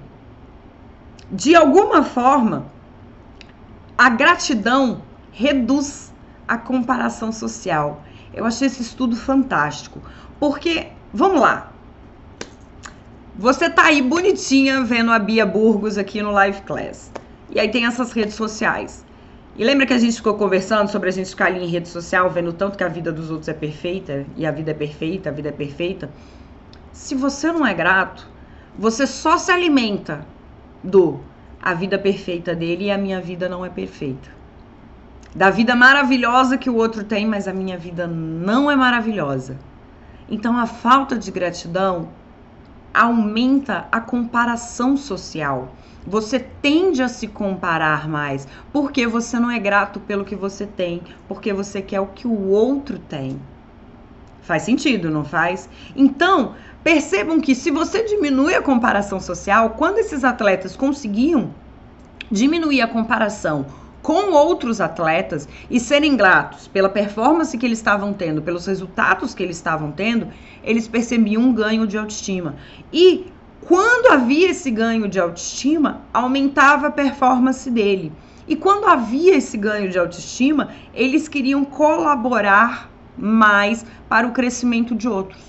[1.31, 2.67] De alguma forma,
[3.99, 5.03] a gratidão
[5.33, 6.13] reduz
[6.47, 8.03] a comparação social.
[8.33, 10.01] Eu achei esse estudo fantástico,
[10.39, 11.73] porque, vamos lá,
[13.39, 17.13] você tá aí bonitinha vendo a Bia Burgos aqui no Live Class.
[17.51, 19.06] E aí tem essas redes sociais.
[19.59, 22.29] E lembra que a gente ficou conversando sobre a gente ficar ali em rede social
[22.29, 25.33] vendo tanto que a vida dos outros é perfeita e a vida é perfeita, a
[25.33, 26.11] vida é perfeita?
[26.93, 28.29] Se você não é grato,
[28.79, 30.27] você só se alimenta
[30.85, 31.21] do
[31.63, 34.29] a vida perfeita dele e a minha vida não é perfeita.
[35.35, 39.57] Da vida maravilhosa que o outro tem, mas a minha vida não é maravilhosa.
[40.29, 42.11] Então a falta de gratidão
[42.93, 45.73] aumenta a comparação social.
[46.07, 51.03] Você tende a se comparar mais, porque você não é grato pelo que você tem,
[51.27, 53.41] porque você quer o que o outro tem.
[54.43, 55.69] Faz sentido, não faz?
[55.97, 61.53] Então, percebam que se você diminui a comparação social, quando esses atletas conseguiam
[62.31, 63.67] diminuir a comparação
[64.01, 69.43] com outros atletas e serem gratos pela performance que eles estavam tendo, pelos resultados que
[69.43, 70.29] eles estavam tendo,
[70.63, 72.55] eles percebiam um ganho de autoestima.
[72.93, 73.33] E
[73.67, 78.13] quando havia esse ganho de autoestima, aumentava a performance dele.
[78.47, 85.09] E quando havia esse ganho de autoestima, eles queriam colaborar mais para o crescimento de
[85.09, 85.43] outros.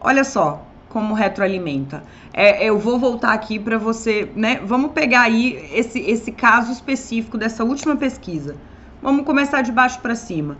[0.00, 2.02] Olha só como retroalimenta.
[2.32, 4.60] É, eu vou voltar aqui para você, né?
[4.64, 8.56] Vamos pegar aí esse, esse caso específico dessa última pesquisa.
[9.00, 10.56] Vamos começar de baixo para cima.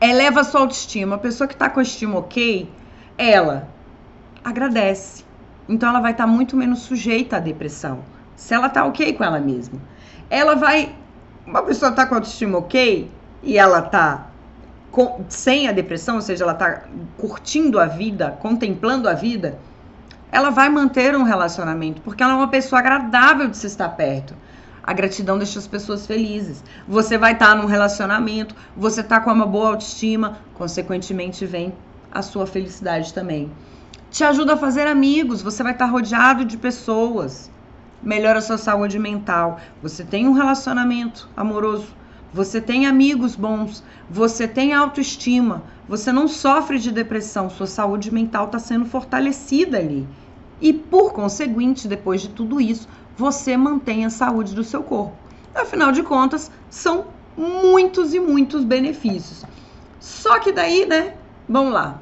[0.00, 1.14] Eleva sua autoestima.
[1.14, 2.68] A pessoa que está com a estima ok,
[3.16, 3.77] ela
[4.44, 5.24] agradece.
[5.68, 8.00] Então ela vai estar tá muito menos sujeita à depressão.
[8.34, 9.80] Se ela tá ok com ela mesma.
[10.30, 10.94] Ela vai.
[11.46, 13.10] Uma pessoa tá com autoestima ok
[13.42, 14.26] e ela tá
[14.90, 16.84] com, sem a depressão, ou seja, ela tá
[17.16, 19.58] curtindo a vida, contemplando a vida,
[20.30, 24.34] ela vai manter um relacionamento, porque ela é uma pessoa agradável de se estar perto.
[24.82, 26.64] A gratidão deixa as pessoas felizes.
[26.86, 31.72] Você vai estar tá num relacionamento, você tá com uma boa autoestima, consequentemente vem
[32.10, 33.50] a sua felicidade também
[34.10, 37.50] te ajuda a fazer amigos, você vai estar rodeado de pessoas.
[38.02, 39.60] Melhora a sua saúde mental.
[39.82, 41.88] Você tem um relacionamento amoroso,
[42.32, 48.46] você tem amigos bons, você tem autoestima, você não sofre de depressão, sua saúde mental
[48.46, 50.06] está sendo fortalecida ali.
[50.60, 55.16] E por conseguinte, depois de tudo isso, você mantém a saúde do seu corpo.
[55.54, 59.44] Afinal de contas, são muitos e muitos benefícios.
[60.00, 61.14] Só que daí, né?
[61.48, 62.00] Vamos lá.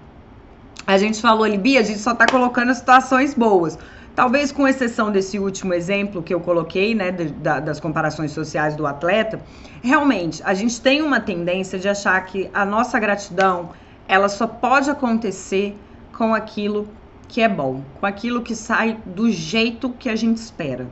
[0.87, 3.77] A gente falou ali, Bia, a gente só está colocando situações boas.
[4.15, 8.87] Talvez com exceção desse último exemplo que eu coloquei, né, da, das comparações sociais do
[8.87, 9.41] atleta,
[9.83, 13.71] realmente a gente tem uma tendência de achar que a nossa gratidão
[14.07, 15.77] ela só pode acontecer
[16.17, 16.89] com aquilo
[17.29, 20.87] que é bom, com aquilo que sai do jeito que a gente espera.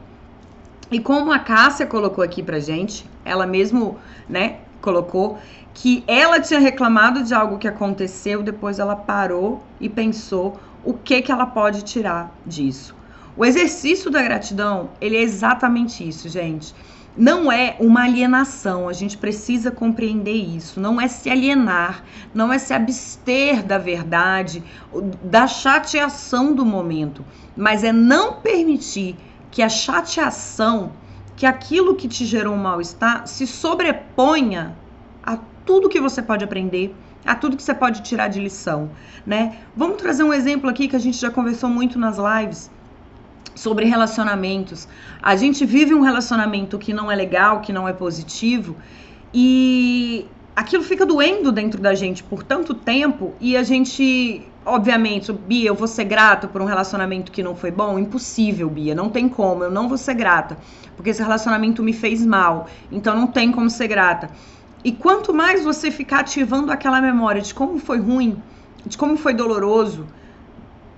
[0.91, 3.97] E como a Cássia colocou aqui pra gente, ela mesmo,
[4.29, 5.39] né, colocou
[5.75, 11.21] que ela tinha reclamado de algo que aconteceu, depois ela parou e pensou o que
[11.21, 12.95] que ela pode tirar disso.
[13.37, 16.73] O exercício da gratidão, ele é exatamente isso, gente.
[17.17, 20.81] Não é uma alienação, a gente precisa compreender isso.
[20.81, 24.63] Não é se alienar, não é se abster da verdade,
[25.23, 27.25] da chateação do momento,
[27.57, 29.17] mas é não permitir
[29.51, 30.93] que a chateação,
[31.37, 34.77] que aquilo que te gerou um mal-estar, se sobreponha
[35.23, 38.90] a tudo que você pode aprender, a tudo que você pode tirar de lição,
[39.27, 39.59] né?
[39.74, 42.70] Vamos trazer um exemplo aqui que a gente já conversou muito nas lives
[43.55, 44.88] sobre relacionamentos.
[45.22, 48.77] A gente vive um relacionamento que não é legal, que não é positivo
[49.33, 55.68] e aquilo fica doendo dentro da gente por tanto tempo e a gente, obviamente, Bia,
[55.68, 57.98] eu vou ser grata por um relacionamento que não foi bom?
[57.98, 60.59] Impossível, Bia, não tem como, eu não vou ser grata,
[60.96, 64.31] porque esse relacionamento me fez mal, então não tem como ser grata.
[64.85, 68.42] E quanto mais você ficar ativando aquela memória de como foi ruim,
[68.85, 70.07] de como foi doloroso,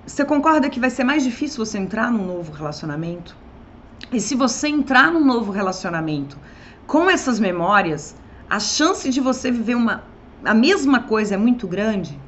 [0.05, 3.37] você concorda que vai ser mais difícil você entrar num novo relacionamento?
[4.12, 6.37] E se você entrar num novo relacionamento
[6.87, 8.16] com essas memórias,
[8.51, 10.05] a chance de você viver uma
[10.44, 12.18] a mesma coisa é muito grande.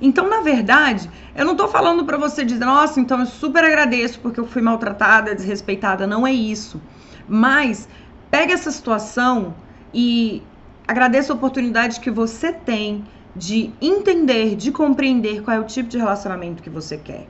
[0.00, 4.20] Então, na verdade, eu não tô falando para você dizer, nossa, então eu super agradeço
[4.20, 6.80] porque eu fui maltratada, desrespeitada, não é isso.
[7.28, 7.88] Mas
[8.30, 9.54] pega essa situação
[9.92, 10.42] e
[10.86, 15.98] Agradeço a oportunidade que você tem de entender, de compreender qual é o tipo de
[15.98, 17.26] relacionamento que você quer.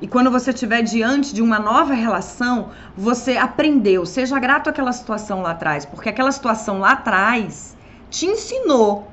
[0.00, 4.04] E quando você estiver diante de uma nova relação, você aprendeu.
[4.04, 7.76] Seja grato àquela situação lá atrás, porque aquela situação lá atrás
[8.10, 9.08] te ensinou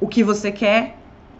[0.00, 0.96] o que você quer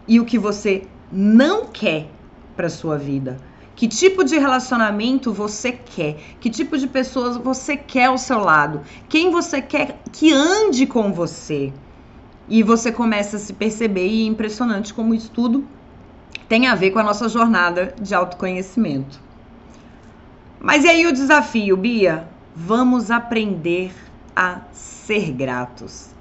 [0.07, 2.07] e o que você não quer
[2.55, 3.37] para sua vida.
[3.81, 6.15] Que tipo de relacionamento você quer?
[6.39, 8.81] Que tipo de pessoas você quer ao seu lado?
[9.09, 11.73] Quem você quer que ande com você?
[12.47, 15.67] E você começa a se perceber, e é impressionante como isso tudo
[16.47, 19.19] tem a ver com a nossa jornada de autoconhecimento.
[20.59, 22.27] Mas e aí o desafio, Bia?
[22.55, 23.91] Vamos aprender
[24.35, 26.11] a ser gratos.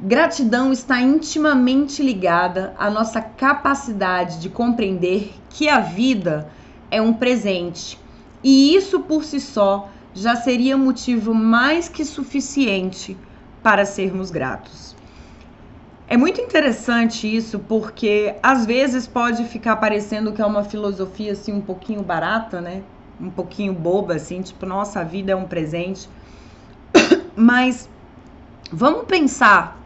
[0.00, 6.50] Gratidão está intimamente ligada à nossa capacidade de compreender que a vida
[6.92, 7.98] é um presente.
[8.44, 13.16] E isso por si só já seria motivo mais que suficiente
[13.62, 14.94] para sermos gratos.
[16.06, 21.52] É muito interessante isso, porque às vezes pode ficar parecendo que é uma filosofia assim
[21.52, 22.82] um pouquinho barata, né?
[23.18, 26.10] Um pouquinho boba, assim, tipo, nossa, a vida é um presente.
[27.34, 27.88] Mas
[28.70, 29.80] vamos pensar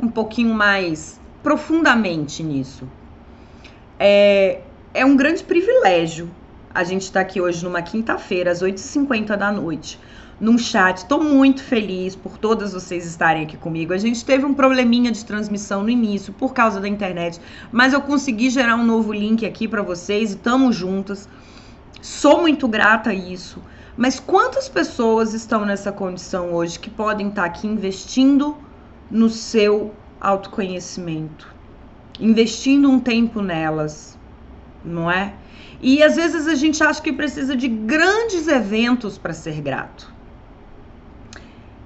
[0.00, 2.88] um pouquinho mais profundamente nisso.
[3.98, 4.62] É,
[4.94, 6.30] é um grande privilégio
[6.78, 9.98] a gente estar tá aqui hoje numa quinta-feira, às 8h50 da noite,
[10.40, 10.98] num chat.
[10.98, 13.92] Estou muito feliz por todas vocês estarem aqui comigo.
[13.92, 17.40] A gente teve um probleminha de transmissão no início por causa da internet,
[17.72, 21.28] mas eu consegui gerar um novo link aqui para vocês e estamos juntas.
[22.00, 23.60] Sou muito grata a isso.
[23.96, 28.56] Mas quantas pessoas estão nessa condição hoje que podem estar tá aqui investindo
[29.10, 31.52] no seu autoconhecimento,
[32.20, 34.16] investindo um tempo nelas,
[34.84, 35.34] não é?
[35.80, 40.12] E às vezes a gente acha que precisa de grandes eventos para ser grato.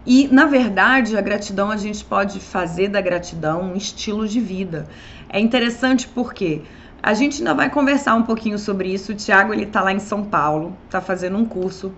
[0.04, 4.88] E, na verdade, a gratidão a gente pode fazer da gratidão um estilo de vida.
[5.28, 6.62] É interessante porque
[7.02, 9.12] a gente ainda vai conversar um pouquinho sobre isso.
[9.12, 11.92] O Tiago, ele tá lá em São Paulo, tá fazendo um curso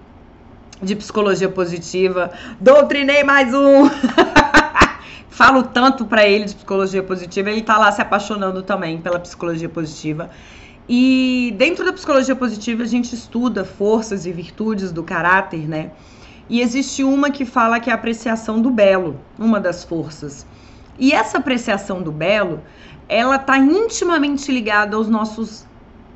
[0.82, 2.30] de psicologia positiva.
[2.60, 3.88] Doutrinei mais um!
[5.30, 9.68] Falo tanto para ele de psicologia positiva, ele tá lá se apaixonando também pela psicologia
[9.68, 10.30] positiva.
[10.88, 15.92] E dentro da psicologia positiva a gente estuda forças e virtudes do caráter, né?
[16.48, 20.46] E existe uma que fala que é a apreciação do belo, uma das forças.
[20.98, 22.60] E essa apreciação do belo,
[23.08, 25.66] ela está intimamente ligada aos nossos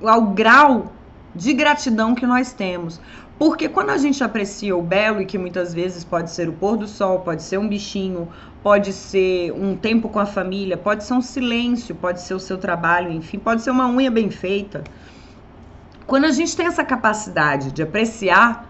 [0.04, 0.92] ao grau
[1.34, 3.00] de gratidão que nós temos.
[3.38, 6.76] Porque quando a gente aprecia o belo, e que muitas vezes pode ser o pôr
[6.76, 8.28] do sol, pode ser um bichinho,
[8.64, 12.58] pode ser um tempo com a família, pode ser um silêncio, pode ser o seu
[12.58, 14.82] trabalho, enfim, pode ser uma unha bem feita.
[16.04, 18.68] Quando a gente tem essa capacidade de apreciar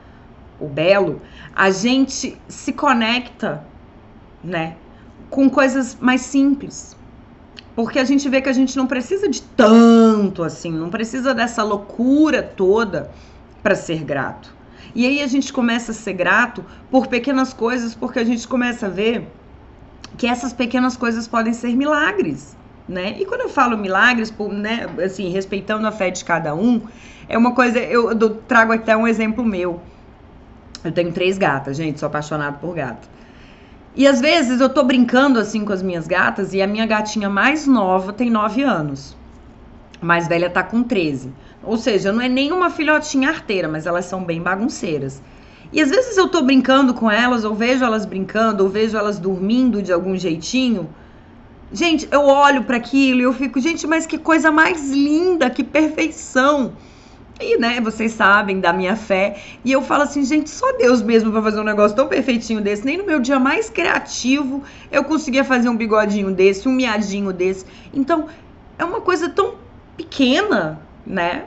[0.61, 1.23] o belo,
[1.55, 3.65] a gente se conecta,
[4.45, 4.77] né,
[5.31, 6.95] com coisas mais simples.
[7.75, 11.63] Porque a gente vê que a gente não precisa de tanto assim, não precisa dessa
[11.63, 13.11] loucura toda
[13.63, 14.58] para ser grato.
[14.95, 18.87] E aí a gente começa a ser grato por pequenas coisas, porque a gente começa
[18.87, 19.29] a ver
[20.17, 22.57] que essas pequenas coisas podem ser milagres,
[22.89, 23.17] né?
[23.19, 26.83] E quando eu falo milagres, por, né, assim, respeitando a fé de cada um,
[27.29, 29.81] é uma coisa, eu, trago até um exemplo meu.
[30.83, 33.09] Eu tenho três gatas, gente, sou apaixonado por gato.
[33.95, 37.29] E às vezes eu tô brincando assim com as minhas gatas e a minha gatinha
[37.29, 39.17] mais nova tem 9 anos.
[40.01, 41.33] A mais velha tá com 13.
[41.63, 45.23] Ou seja, não é nem uma filhotinha arteira, mas elas são bem bagunceiras.
[45.73, 49.19] E às vezes eu tô brincando com elas, ou vejo elas brincando, ou vejo elas
[49.19, 50.89] dormindo de algum jeitinho.
[51.71, 55.63] Gente, eu olho para aquilo e eu fico, gente, mas que coisa mais linda, que
[55.63, 56.73] perfeição.
[57.41, 59.41] E, né, vocês sabem da minha fé.
[59.65, 62.85] E eu falo assim, gente, só Deus mesmo vai fazer um negócio tão perfeitinho desse.
[62.85, 67.67] Nem no meu dia mais criativo eu conseguia fazer um bigodinho desse, um miadinho desse.
[67.93, 68.27] Então,
[68.79, 69.55] é uma coisa tão
[69.97, 71.47] pequena, né?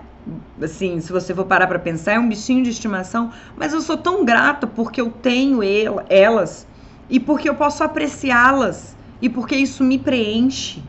[0.61, 3.97] Assim, se você for parar para pensar, é um bichinho de estimação, mas eu sou
[3.97, 5.61] tão grata porque eu tenho
[6.09, 6.67] elas
[7.09, 10.83] e porque eu posso apreciá-las e porque isso me preenche.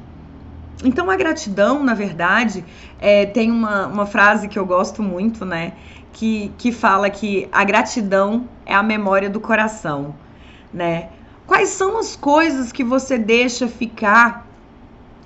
[0.85, 2.65] Então a gratidão, na verdade,
[3.01, 5.75] é, tem uma, uma frase que eu gosto muito, né?
[6.13, 10.15] Que, que fala que a gratidão é a memória do coração,
[10.73, 11.09] né?
[11.47, 14.47] Quais são as coisas que você deixa ficar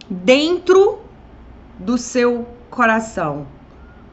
[0.09, 1.01] dentro
[1.79, 2.47] do seu
[2.77, 3.47] coração?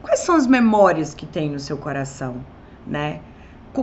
[0.01, 2.37] Quais são as memórias que tem no seu coração,
[2.87, 3.19] né?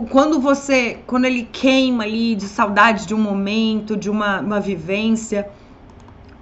[0.09, 5.49] Quando você, quando ele queima ali de saudade de um momento, de uma, uma vivência,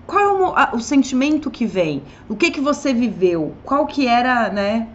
[0.07, 2.03] qual é o, o sentimento que vem?
[2.29, 3.55] O que que você viveu?
[3.63, 4.87] Qual que era, né?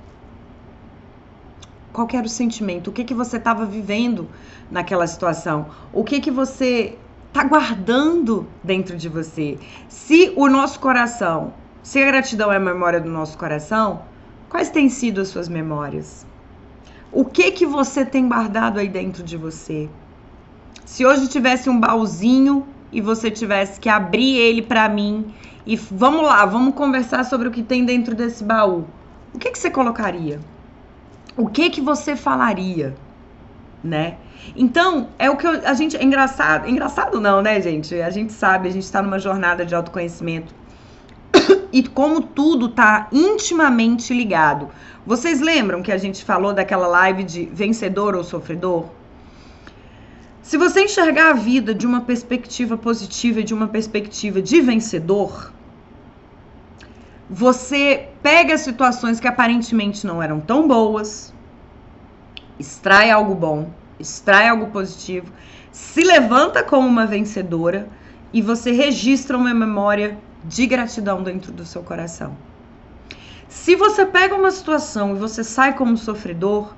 [1.93, 2.89] Qual que era o sentimento?
[2.89, 4.29] O que que você estava vivendo
[4.71, 5.67] naquela situação?
[5.93, 6.97] O que que você
[7.29, 9.59] está guardando dentro de você?
[9.89, 11.53] Se o nosso coração,
[11.85, 14.01] se a gratidão é a memória do nosso coração,
[14.49, 16.27] quais têm sido as suas memórias?
[17.13, 19.91] O que que você tem guardado aí dentro de você?
[20.87, 25.35] Se hoje tivesse um baúzinho e você tivesse que abrir ele para mim
[25.67, 28.87] e vamos lá, vamos conversar sobre o que tem dentro desse baú.
[29.35, 30.41] O que que você colocaria?
[31.37, 32.95] O que que você falaria,
[33.83, 34.17] né?
[34.57, 37.95] Então, é o que eu, a gente é engraçado, engraçado não, né, gente?
[38.01, 40.64] A gente sabe, a gente está numa jornada de autoconhecimento.
[41.73, 44.69] E como tudo tá intimamente ligado.
[45.07, 48.87] Vocês lembram que a gente falou daquela live de vencedor ou sofredor?
[50.43, 55.53] Se você enxergar a vida de uma perspectiva positiva e de uma perspectiva de vencedor,
[57.29, 61.33] você pega situações que aparentemente não eram tão boas,
[62.59, 65.33] extrai algo bom, extrai algo positivo,
[65.73, 67.89] se levanta como uma vencedora
[68.33, 72.37] e você registra uma memória de gratidão dentro do seu coração.
[73.49, 76.75] Se você pega uma situação e você sai como sofredor,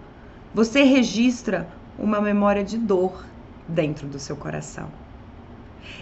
[0.55, 3.25] você registra uma memória de dor
[3.67, 4.89] dentro do seu coração.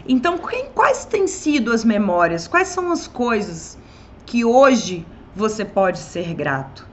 [0.06, 2.46] Então, quem, quais têm sido as memórias?
[2.46, 3.78] Quais são as coisas
[4.26, 6.86] que hoje você pode ser grato?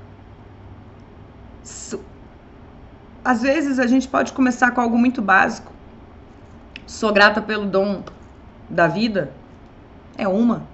[3.24, 5.72] Às vezes a gente pode começar com algo muito básico.
[6.88, 8.04] Sou grata pelo dom
[8.70, 9.34] da vida?
[10.18, 10.68] É uma,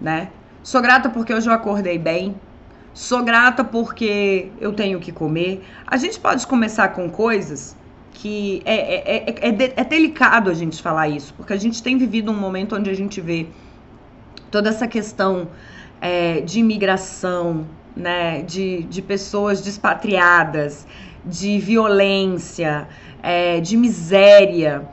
[0.00, 0.30] né?
[0.62, 2.34] Sou grata porque hoje eu acordei bem.
[2.92, 5.64] Sou grata porque eu tenho que comer.
[5.86, 7.76] A gente pode começar com coisas
[8.12, 11.96] que é, é, é, é, é delicado a gente falar isso, porque a gente tem
[11.96, 13.46] vivido um momento onde a gente vê
[14.50, 15.48] toda essa questão
[16.00, 20.86] é, de imigração, né, de, de pessoas despatriadas,
[21.24, 22.88] de violência,
[23.22, 24.88] é, de miséria.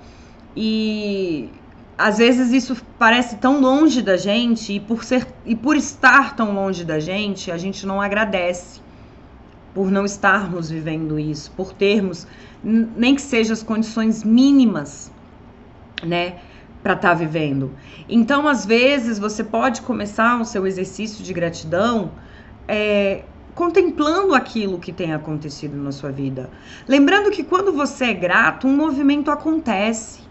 [0.56, 1.50] E
[1.98, 6.54] às vezes isso parece tão longe da gente e por ser e por estar tão
[6.54, 8.82] longe da gente, a gente não agradece
[9.74, 12.26] por não estarmos vivendo isso, por termos
[12.64, 15.12] nem que sejam as condições mínimas,
[16.02, 16.40] né,
[16.82, 17.72] para estar tá vivendo.
[18.10, 22.12] Então, às vezes, você pode começar o seu exercício de gratidão
[22.68, 23.24] é,
[23.54, 26.50] contemplando aquilo que tem acontecido na sua vida.
[26.88, 30.25] Lembrando que quando você é grato, um movimento acontece.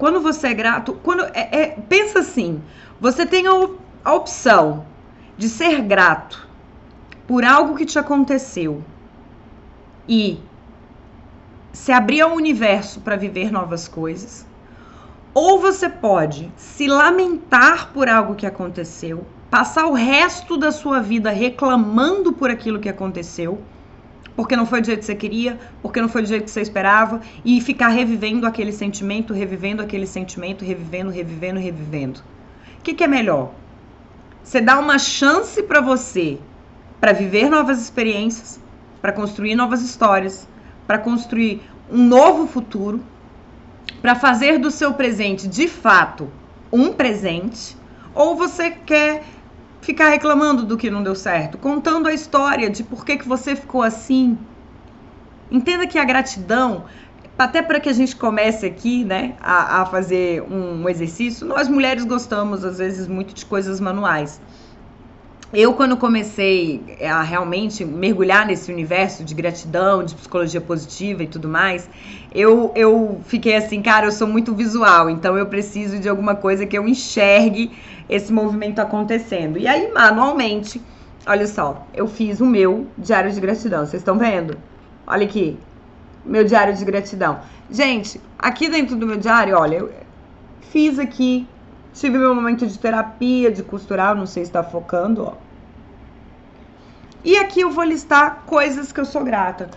[0.00, 2.62] Quando você é grato, quando é, é, pensa assim,
[2.98, 4.86] você tem a, opção
[5.36, 6.48] de ser grato
[7.26, 8.82] por algo que te aconteceu
[10.08, 10.40] e
[11.70, 14.46] se abrir ao universo para viver novas coisas,
[15.34, 21.28] ou você pode se lamentar por algo que aconteceu, passar o resto da sua vida
[21.28, 23.60] reclamando por aquilo que aconteceu,
[24.36, 26.60] porque não foi do jeito que você queria, porque não foi do jeito que você
[26.60, 32.20] esperava, e ficar revivendo aquele sentimento, revivendo aquele sentimento, revivendo, revivendo, revivendo.
[32.78, 33.52] O que, que é melhor?
[34.42, 36.38] Você dá uma chance para você
[37.00, 38.60] para viver novas experiências,
[39.00, 40.46] para construir novas histórias,
[40.86, 43.00] para construir um novo futuro,
[44.02, 46.30] para fazer do seu presente de fato
[46.72, 47.76] um presente,
[48.14, 49.24] ou você quer
[49.80, 53.56] ficar reclamando do que não deu certo, contando a história de por que, que você
[53.56, 54.38] ficou assim.
[55.50, 56.84] Entenda que a gratidão,
[57.38, 62.04] até para que a gente comece aqui, né, a, a fazer um exercício, nós mulheres
[62.04, 64.40] gostamos às vezes muito de coisas manuais
[65.52, 71.48] eu, quando comecei a realmente mergulhar nesse universo de gratidão, de psicologia positiva e tudo
[71.48, 71.90] mais,
[72.32, 76.64] eu, eu fiquei assim, cara, eu sou muito visual, então eu preciso de alguma coisa
[76.66, 77.72] que eu enxergue
[78.10, 79.58] esse movimento acontecendo.
[79.58, 80.82] E aí, manualmente,
[81.26, 83.86] olha só, eu fiz o meu diário de gratidão.
[83.86, 84.58] Vocês estão vendo?
[85.06, 85.58] Olha aqui,
[86.26, 87.40] meu diário de gratidão.
[87.70, 89.90] Gente, aqui dentro do meu diário, olha, eu
[90.60, 91.48] fiz aqui
[91.92, 95.32] Tive meu momento de terapia, de costurar, não sei se tá focando, ó.
[97.24, 99.68] E aqui eu vou listar coisas que eu sou grata.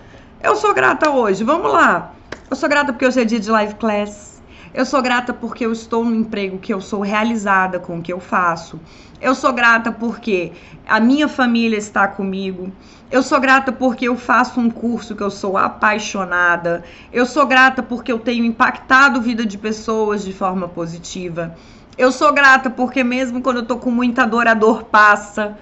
[0.41, 2.13] Eu sou grata hoje, vamos lá.
[2.49, 4.41] Eu sou grata porque hoje é dia de live class.
[4.73, 8.11] Eu sou grata porque eu estou no emprego que eu sou realizada com o que
[8.11, 8.79] eu faço.
[9.21, 10.51] Eu sou grata porque
[10.87, 12.71] a minha família está comigo.
[13.11, 16.83] Eu sou grata porque eu faço um curso que eu sou apaixonada.
[17.11, 21.55] Eu sou grata porque eu tenho impactado a vida de pessoas de forma positiva.
[21.95, 25.55] Eu sou grata porque mesmo quando eu tô com muita dor, a dor passa.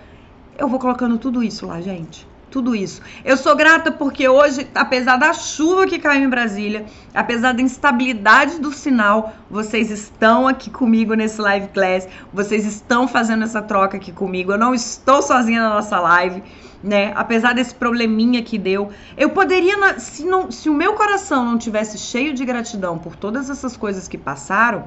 [0.57, 2.31] Eu vou colocando tudo isso lá, gente.
[2.52, 3.02] Tudo isso.
[3.24, 6.86] Eu sou grata porque hoje, apesar da chuva que caiu em Brasília,
[7.16, 12.10] apesar da instabilidade do sinal, vocês estão aqui comigo nesse live class.
[12.34, 14.52] Vocês estão fazendo essa troca aqui comigo.
[14.52, 16.43] Eu não estou sozinha na nossa live,
[16.84, 17.14] né?
[17.16, 21.97] Apesar desse probleminha que deu, eu poderia, se, não, se o meu coração não tivesse
[21.97, 24.84] cheio de gratidão por todas essas coisas que passaram,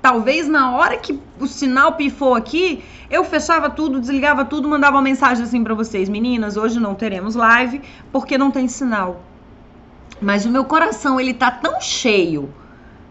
[0.00, 5.02] Talvez na hora que o sinal pifou aqui, eu fechava tudo, desligava tudo, mandava uma
[5.02, 7.80] mensagem assim para vocês, meninas, hoje não teremos live
[8.12, 9.22] porque não tem sinal.
[10.20, 12.52] Mas o meu coração, ele tá tão cheio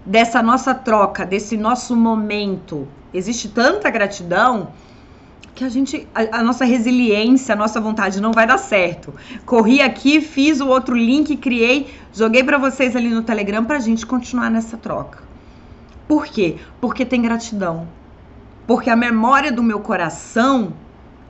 [0.05, 2.87] dessa nossa troca, desse nosso momento.
[3.13, 4.69] Existe tanta gratidão
[5.53, 9.13] que a gente, a, a, nossa resiliência, a nossa vontade não vai dar certo.
[9.45, 14.05] Corri aqui, fiz o outro link, criei, joguei para vocês ali no Telegram pra gente
[14.05, 15.23] continuar nessa troca.
[16.07, 16.57] Por quê?
[16.79, 17.87] Porque tem gratidão.
[18.67, 20.73] Porque a memória do meu coração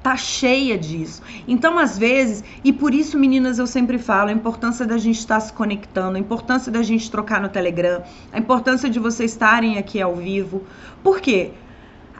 [0.05, 1.23] tá cheia disso.
[1.47, 5.39] Então, às vezes, e por isso, meninas, eu sempre falo a importância da gente estar
[5.39, 9.99] se conectando, a importância da gente trocar no Telegram, a importância de vocês estarem aqui
[9.99, 10.61] ao vivo.
[11.03, 11.53] Por quê?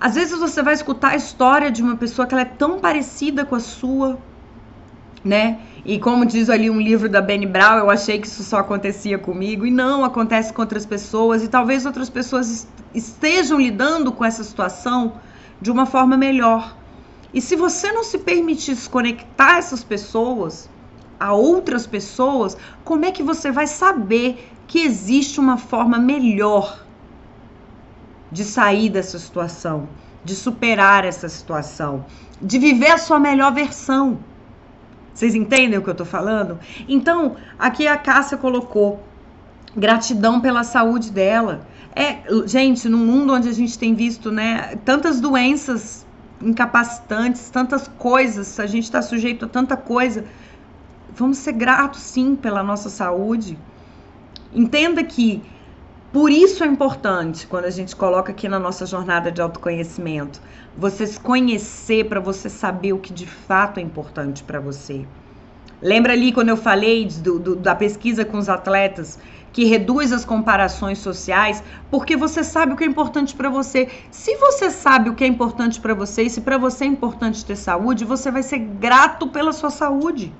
[0.01, 3.45] Às vezes você vai escutar a história de uma pessoa que ela é tão parecida
[3.45, 4.18] com a sua,
[5.26, 5.59] né?
[5.84, 9.17] E como diz ali um livro da Benny Brown, eu achei que isso só acontecia
[9.17, 14.43] comigo e não acontece com outras pessoas e talvez outras pessoas estejam lidando com essa
[14.43, 15.13] situação
[15.59, 16.78] de uma forma melhor.
[17.34, 20.69] E se você não se permitisse conectar essas pessoas
[21.19, 26.86] a outras pessoas, como é que você vai saber que existe uma forma melhor
[28.32, 29.88] de sair dessa situação,
[30.23, 32.05] de superar essa situação,
[32.41, 34.19] de viver a sua melhor versão?
[35.16, 36.59] Vocês entendem o que eu tô falando?
[36.89, 39.01] Então, aqui a Cássia colocou
[39.76, 41.66] gratidão pela saúde dela.
[41.95, 46.05] É, gente, num mundo onde a gente tem visto, né, tantas doenças
[46.41, 50.26] incapacitantes, tantas coisas, a gente está sujeito a tanta coisa.
[51.16, 53.57] Vamos ser gratos sim pela nossa saúde.
[54.53, 55.41] Entenda que
[56.11, 60.41] por isso é importante quando a gente coloca aqui na nossa jornada de autoconhecimento,
[60.78, 65.05] você se conhecer para você saber o que de fato é importante para você.
[65.82, 69.19] Lembra ali quando eu falei do, do, da pesquisa com os atletas
[69.53, 73.88] que reduz as comparações sociais, porque você sabe o que é importante para você.
[74.11, 77.45] Se você sabe o que é importante para você e se para você é importante
[77.45, 80.34] ter saúde, você vai ser grato pela sua saúde.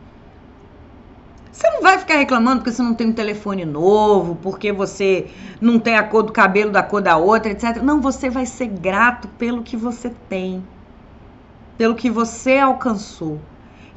[1.56, 5.28] Você não vai ficar reclamando porque você não tem um telefone novo, porque você
[5.62, 7.82] não tem a cor do cabelo da cor da outra, etc.
[7.82, 10.62] Não, você vai ser grato pelo que você tem,
[11.78, 13.39] pelo que você alcançou.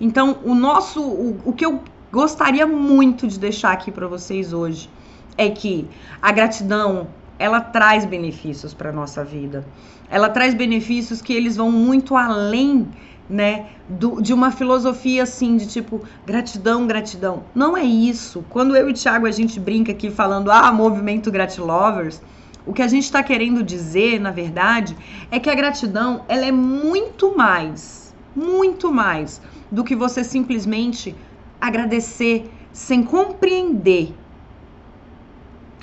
[0.00, 1.82] Então, o nosso, o, o que eu
[2.12, 4.88] gostaria muito de deixar aqui para vocês hoje
[5.36, 5.88] é que
[6.22, 7.08] a gratidão
[7.40, 9.66] ela traz benefícios para nossa vida.
[10.08, 12.86] Ela traz benefícios que eles vão muito além
[13.28, 17.44] né, do, de uma filosofia assim, de tipo, gratidão, gratidão.
[17.54, 18.44] Não é isso.
[18.48, 22.20] Quando eu e o Thiago a gente brinca aqui falando, ah, movimento gratilovers,
[22.66, 24.96] o que a gente está querendo dizer, na verdade,
[25.30, 31.14] é que a gratidão, ela é muito mais, muito mais do que você simplesmente
[31.60, 34.14] agradecer sem compreender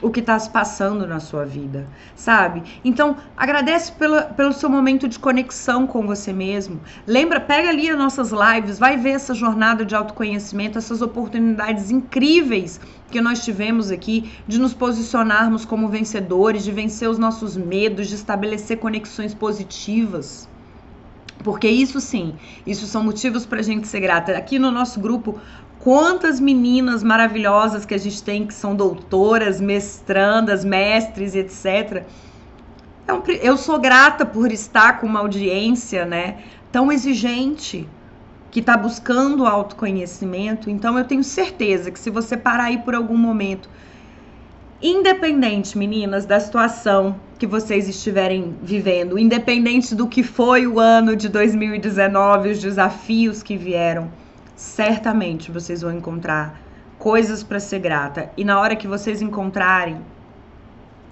[0.02, 2.64] o que está se passando na sua vida, sabe?
[2.84, 6.82] Então, agradece pela, pelo seu momento de conexão com você mesmo.
[7.08, 12.80] Lembra, pega ali as nossas lives, vai ver essa jornada de autoconhecimento, essas oportunidades incríveis
[13.10, 18.16] que nós tivemos aqui de nos posicionarmos como vencedores, de vencer os nossos medos, de
[18.16, 20.50] estabelecer conexões positivas.
[21.44, 22.34] Porque isso sim,
[22.66, 24.36] isso são motivos para a gente ser grata.
[24.36, 25.40] Aqui no nosso grupo,
[25.86, 32.04] quantas meninas maravilhosas que a gente tem que são doutoras, mestrandas, mestres, etc.
[33.40, 36.40] Eu sou grata por estar com uma audiência, né,
[36.72, 37.88] tão exigente,
[38.50, 40.72] que está buscando autoconhecimento.
[40.72, 43.70] Então eu tenho certeza que se você parar aí por algum momento,
[44.82, 51.30] independente, meninas, da situação que vocês estiverem vivendo, independente do que foi o ano de
[51.30, 54.10] 2019, os desafios que vieram,
[54.56, 56.60] certamente vocês vão encontrar
[56.98, 58.32] coisas para ser grata.
[58.38, 60.02] E na hora que vocês encontrarem,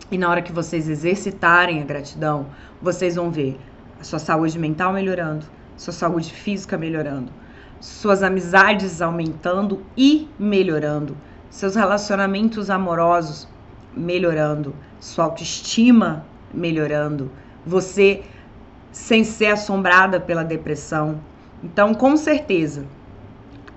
[0.10, 2.48] e na hora que vocês exercitarem a gratidão,
[2.82, 3.60] vocês vão ver
[4.00, 7.32] a sua saúde mental melhorando, sua saúde física melhorando,
[7.80, 11.18] suas amizades aumentando e melhorando,
[11.50, 13.48] seus relacionamentos amorosos
[13.96, 17.32] melhorando, sua autoestima melhorando,
[17.66, 18.24] você
[18.92, 21.20] sem ser assombrada pela depressão.
[21.64, 22.86] Então, com certeza,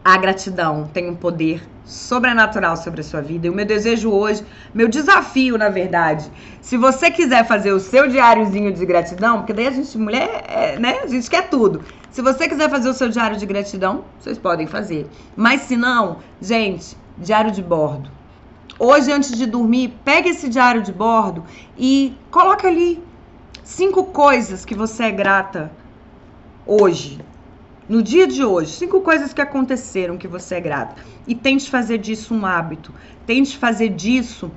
[0.07, 3.48] a gratidão tem um poder sobrenatural sobre a sua vida.
[3.48, 6.30] E o meu desejo hoje, meu desafio, na verdade,
[6.61, 10.78] se você quiser fazer o seu diáriozinho de gratidão, porque daí a gente, mulher, é,
[10.78, 11.82] né, a gente quer tudo.
[12.12, 15.09] Se você quiser fazer o seu diário de gratidão, vocês podem fazer.
[15.34, 18.09] Mas se não, gente, diário de bordo.
[18.78, 21.42] Hoje, antes de dormir, pega esse diário de bordo
[21.76, 23.02] e coloca ali
[23.64, 25.72] cinco coisas que você é grata
[26.64, 27.18] hoje
[27.89, 30.97] no dia de hoje, cinco coisas que aconteceram que você é grata.
[31.26, 32.93] E tente fazer disso um hábito.
[33.24, 34.51] Tente fazer disso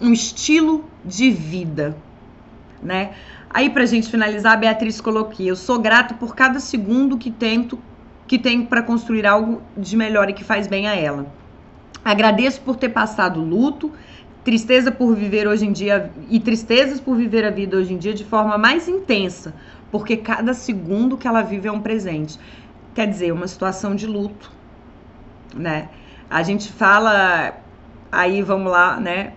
[0.00, 1.96] um estilo de vida,
[2.82, 3.14] né?
[3.50, 7.78] Aí pra gente finalizar, a Beatriz colocou: "Eu sou grato por cada segundo que tento
[8.26, 11.26] que tenho para construir algo de melhor e que faz bem a ela.
[12.04, 13.92] Agradeço por ter passado luto,
[14.44, 18.14] tristeza por viver hoje em dia e tristezas por viver a vida hoje em dia
[18.14, 19.54] de forma mais intensa,
[19.90, 22.38] porque cada segundo que ela vive é um presente
[22.96, 24.50] quer dizer, uma situação de luto,
[25.54, 25.90] né?
[26.30, 27.52] A gente fala,
[28.10, 29.34] aí vamos lá, né?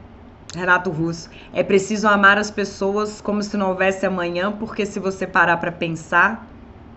[0.55, 5.27] Renato Russo, é preciso amar as pessoas como se não houvesse amanhã, porque se você
[5.27, 6.47] parar para pensar,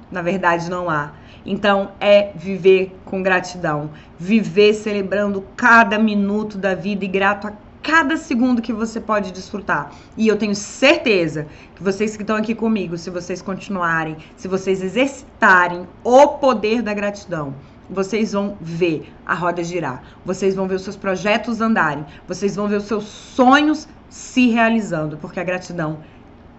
[0.09, 1.11] na verdade não há.
[1.45, 7.53] Então é viver com gratidão, viver celebrando cada minuto da vida e grato a
[7.83, 9.93] cada segundo que você pode desfrutar.
[10.17, 14.83] E eu tenho certeza que vocês que estão aqui comigo, se vocês continuarem, se vocês
[14.83, 17.55] exercitarem o poder da gratidão,
[17.91, 22.69] vocês vão ver a roda girar, vocês vão ver os seus projetos andarem, vocês vão
[22.69, 25.99] ver os seus sonhos se realizando, porque a gratidão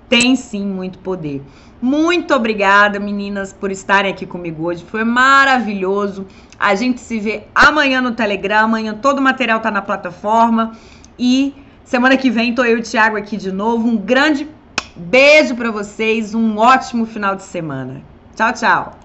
[0.09, 1.41] tem sim muito poder.
[1.81, 4.85] Muito obrigada, meninas, por estarem aqui comigo hoje.
[4.85, 6.25] Foi maravilhoso.
[6.57, 8.65] A gente se vê amanhã no Telegram.
[8.65, 10.77] Amanhã todo o material tá na plataforma.
[11.17, 11.53] E
[11.83, 13.87] semana que vem tô eu e o Thiago aqui de novo.
[13.87, 14.47] Um grande
[14.95, 16.33] beijo para vocês.
[16.33, 18.01] Um ótimo final de semana.
[18.35, 19.02] Tchau, tchau.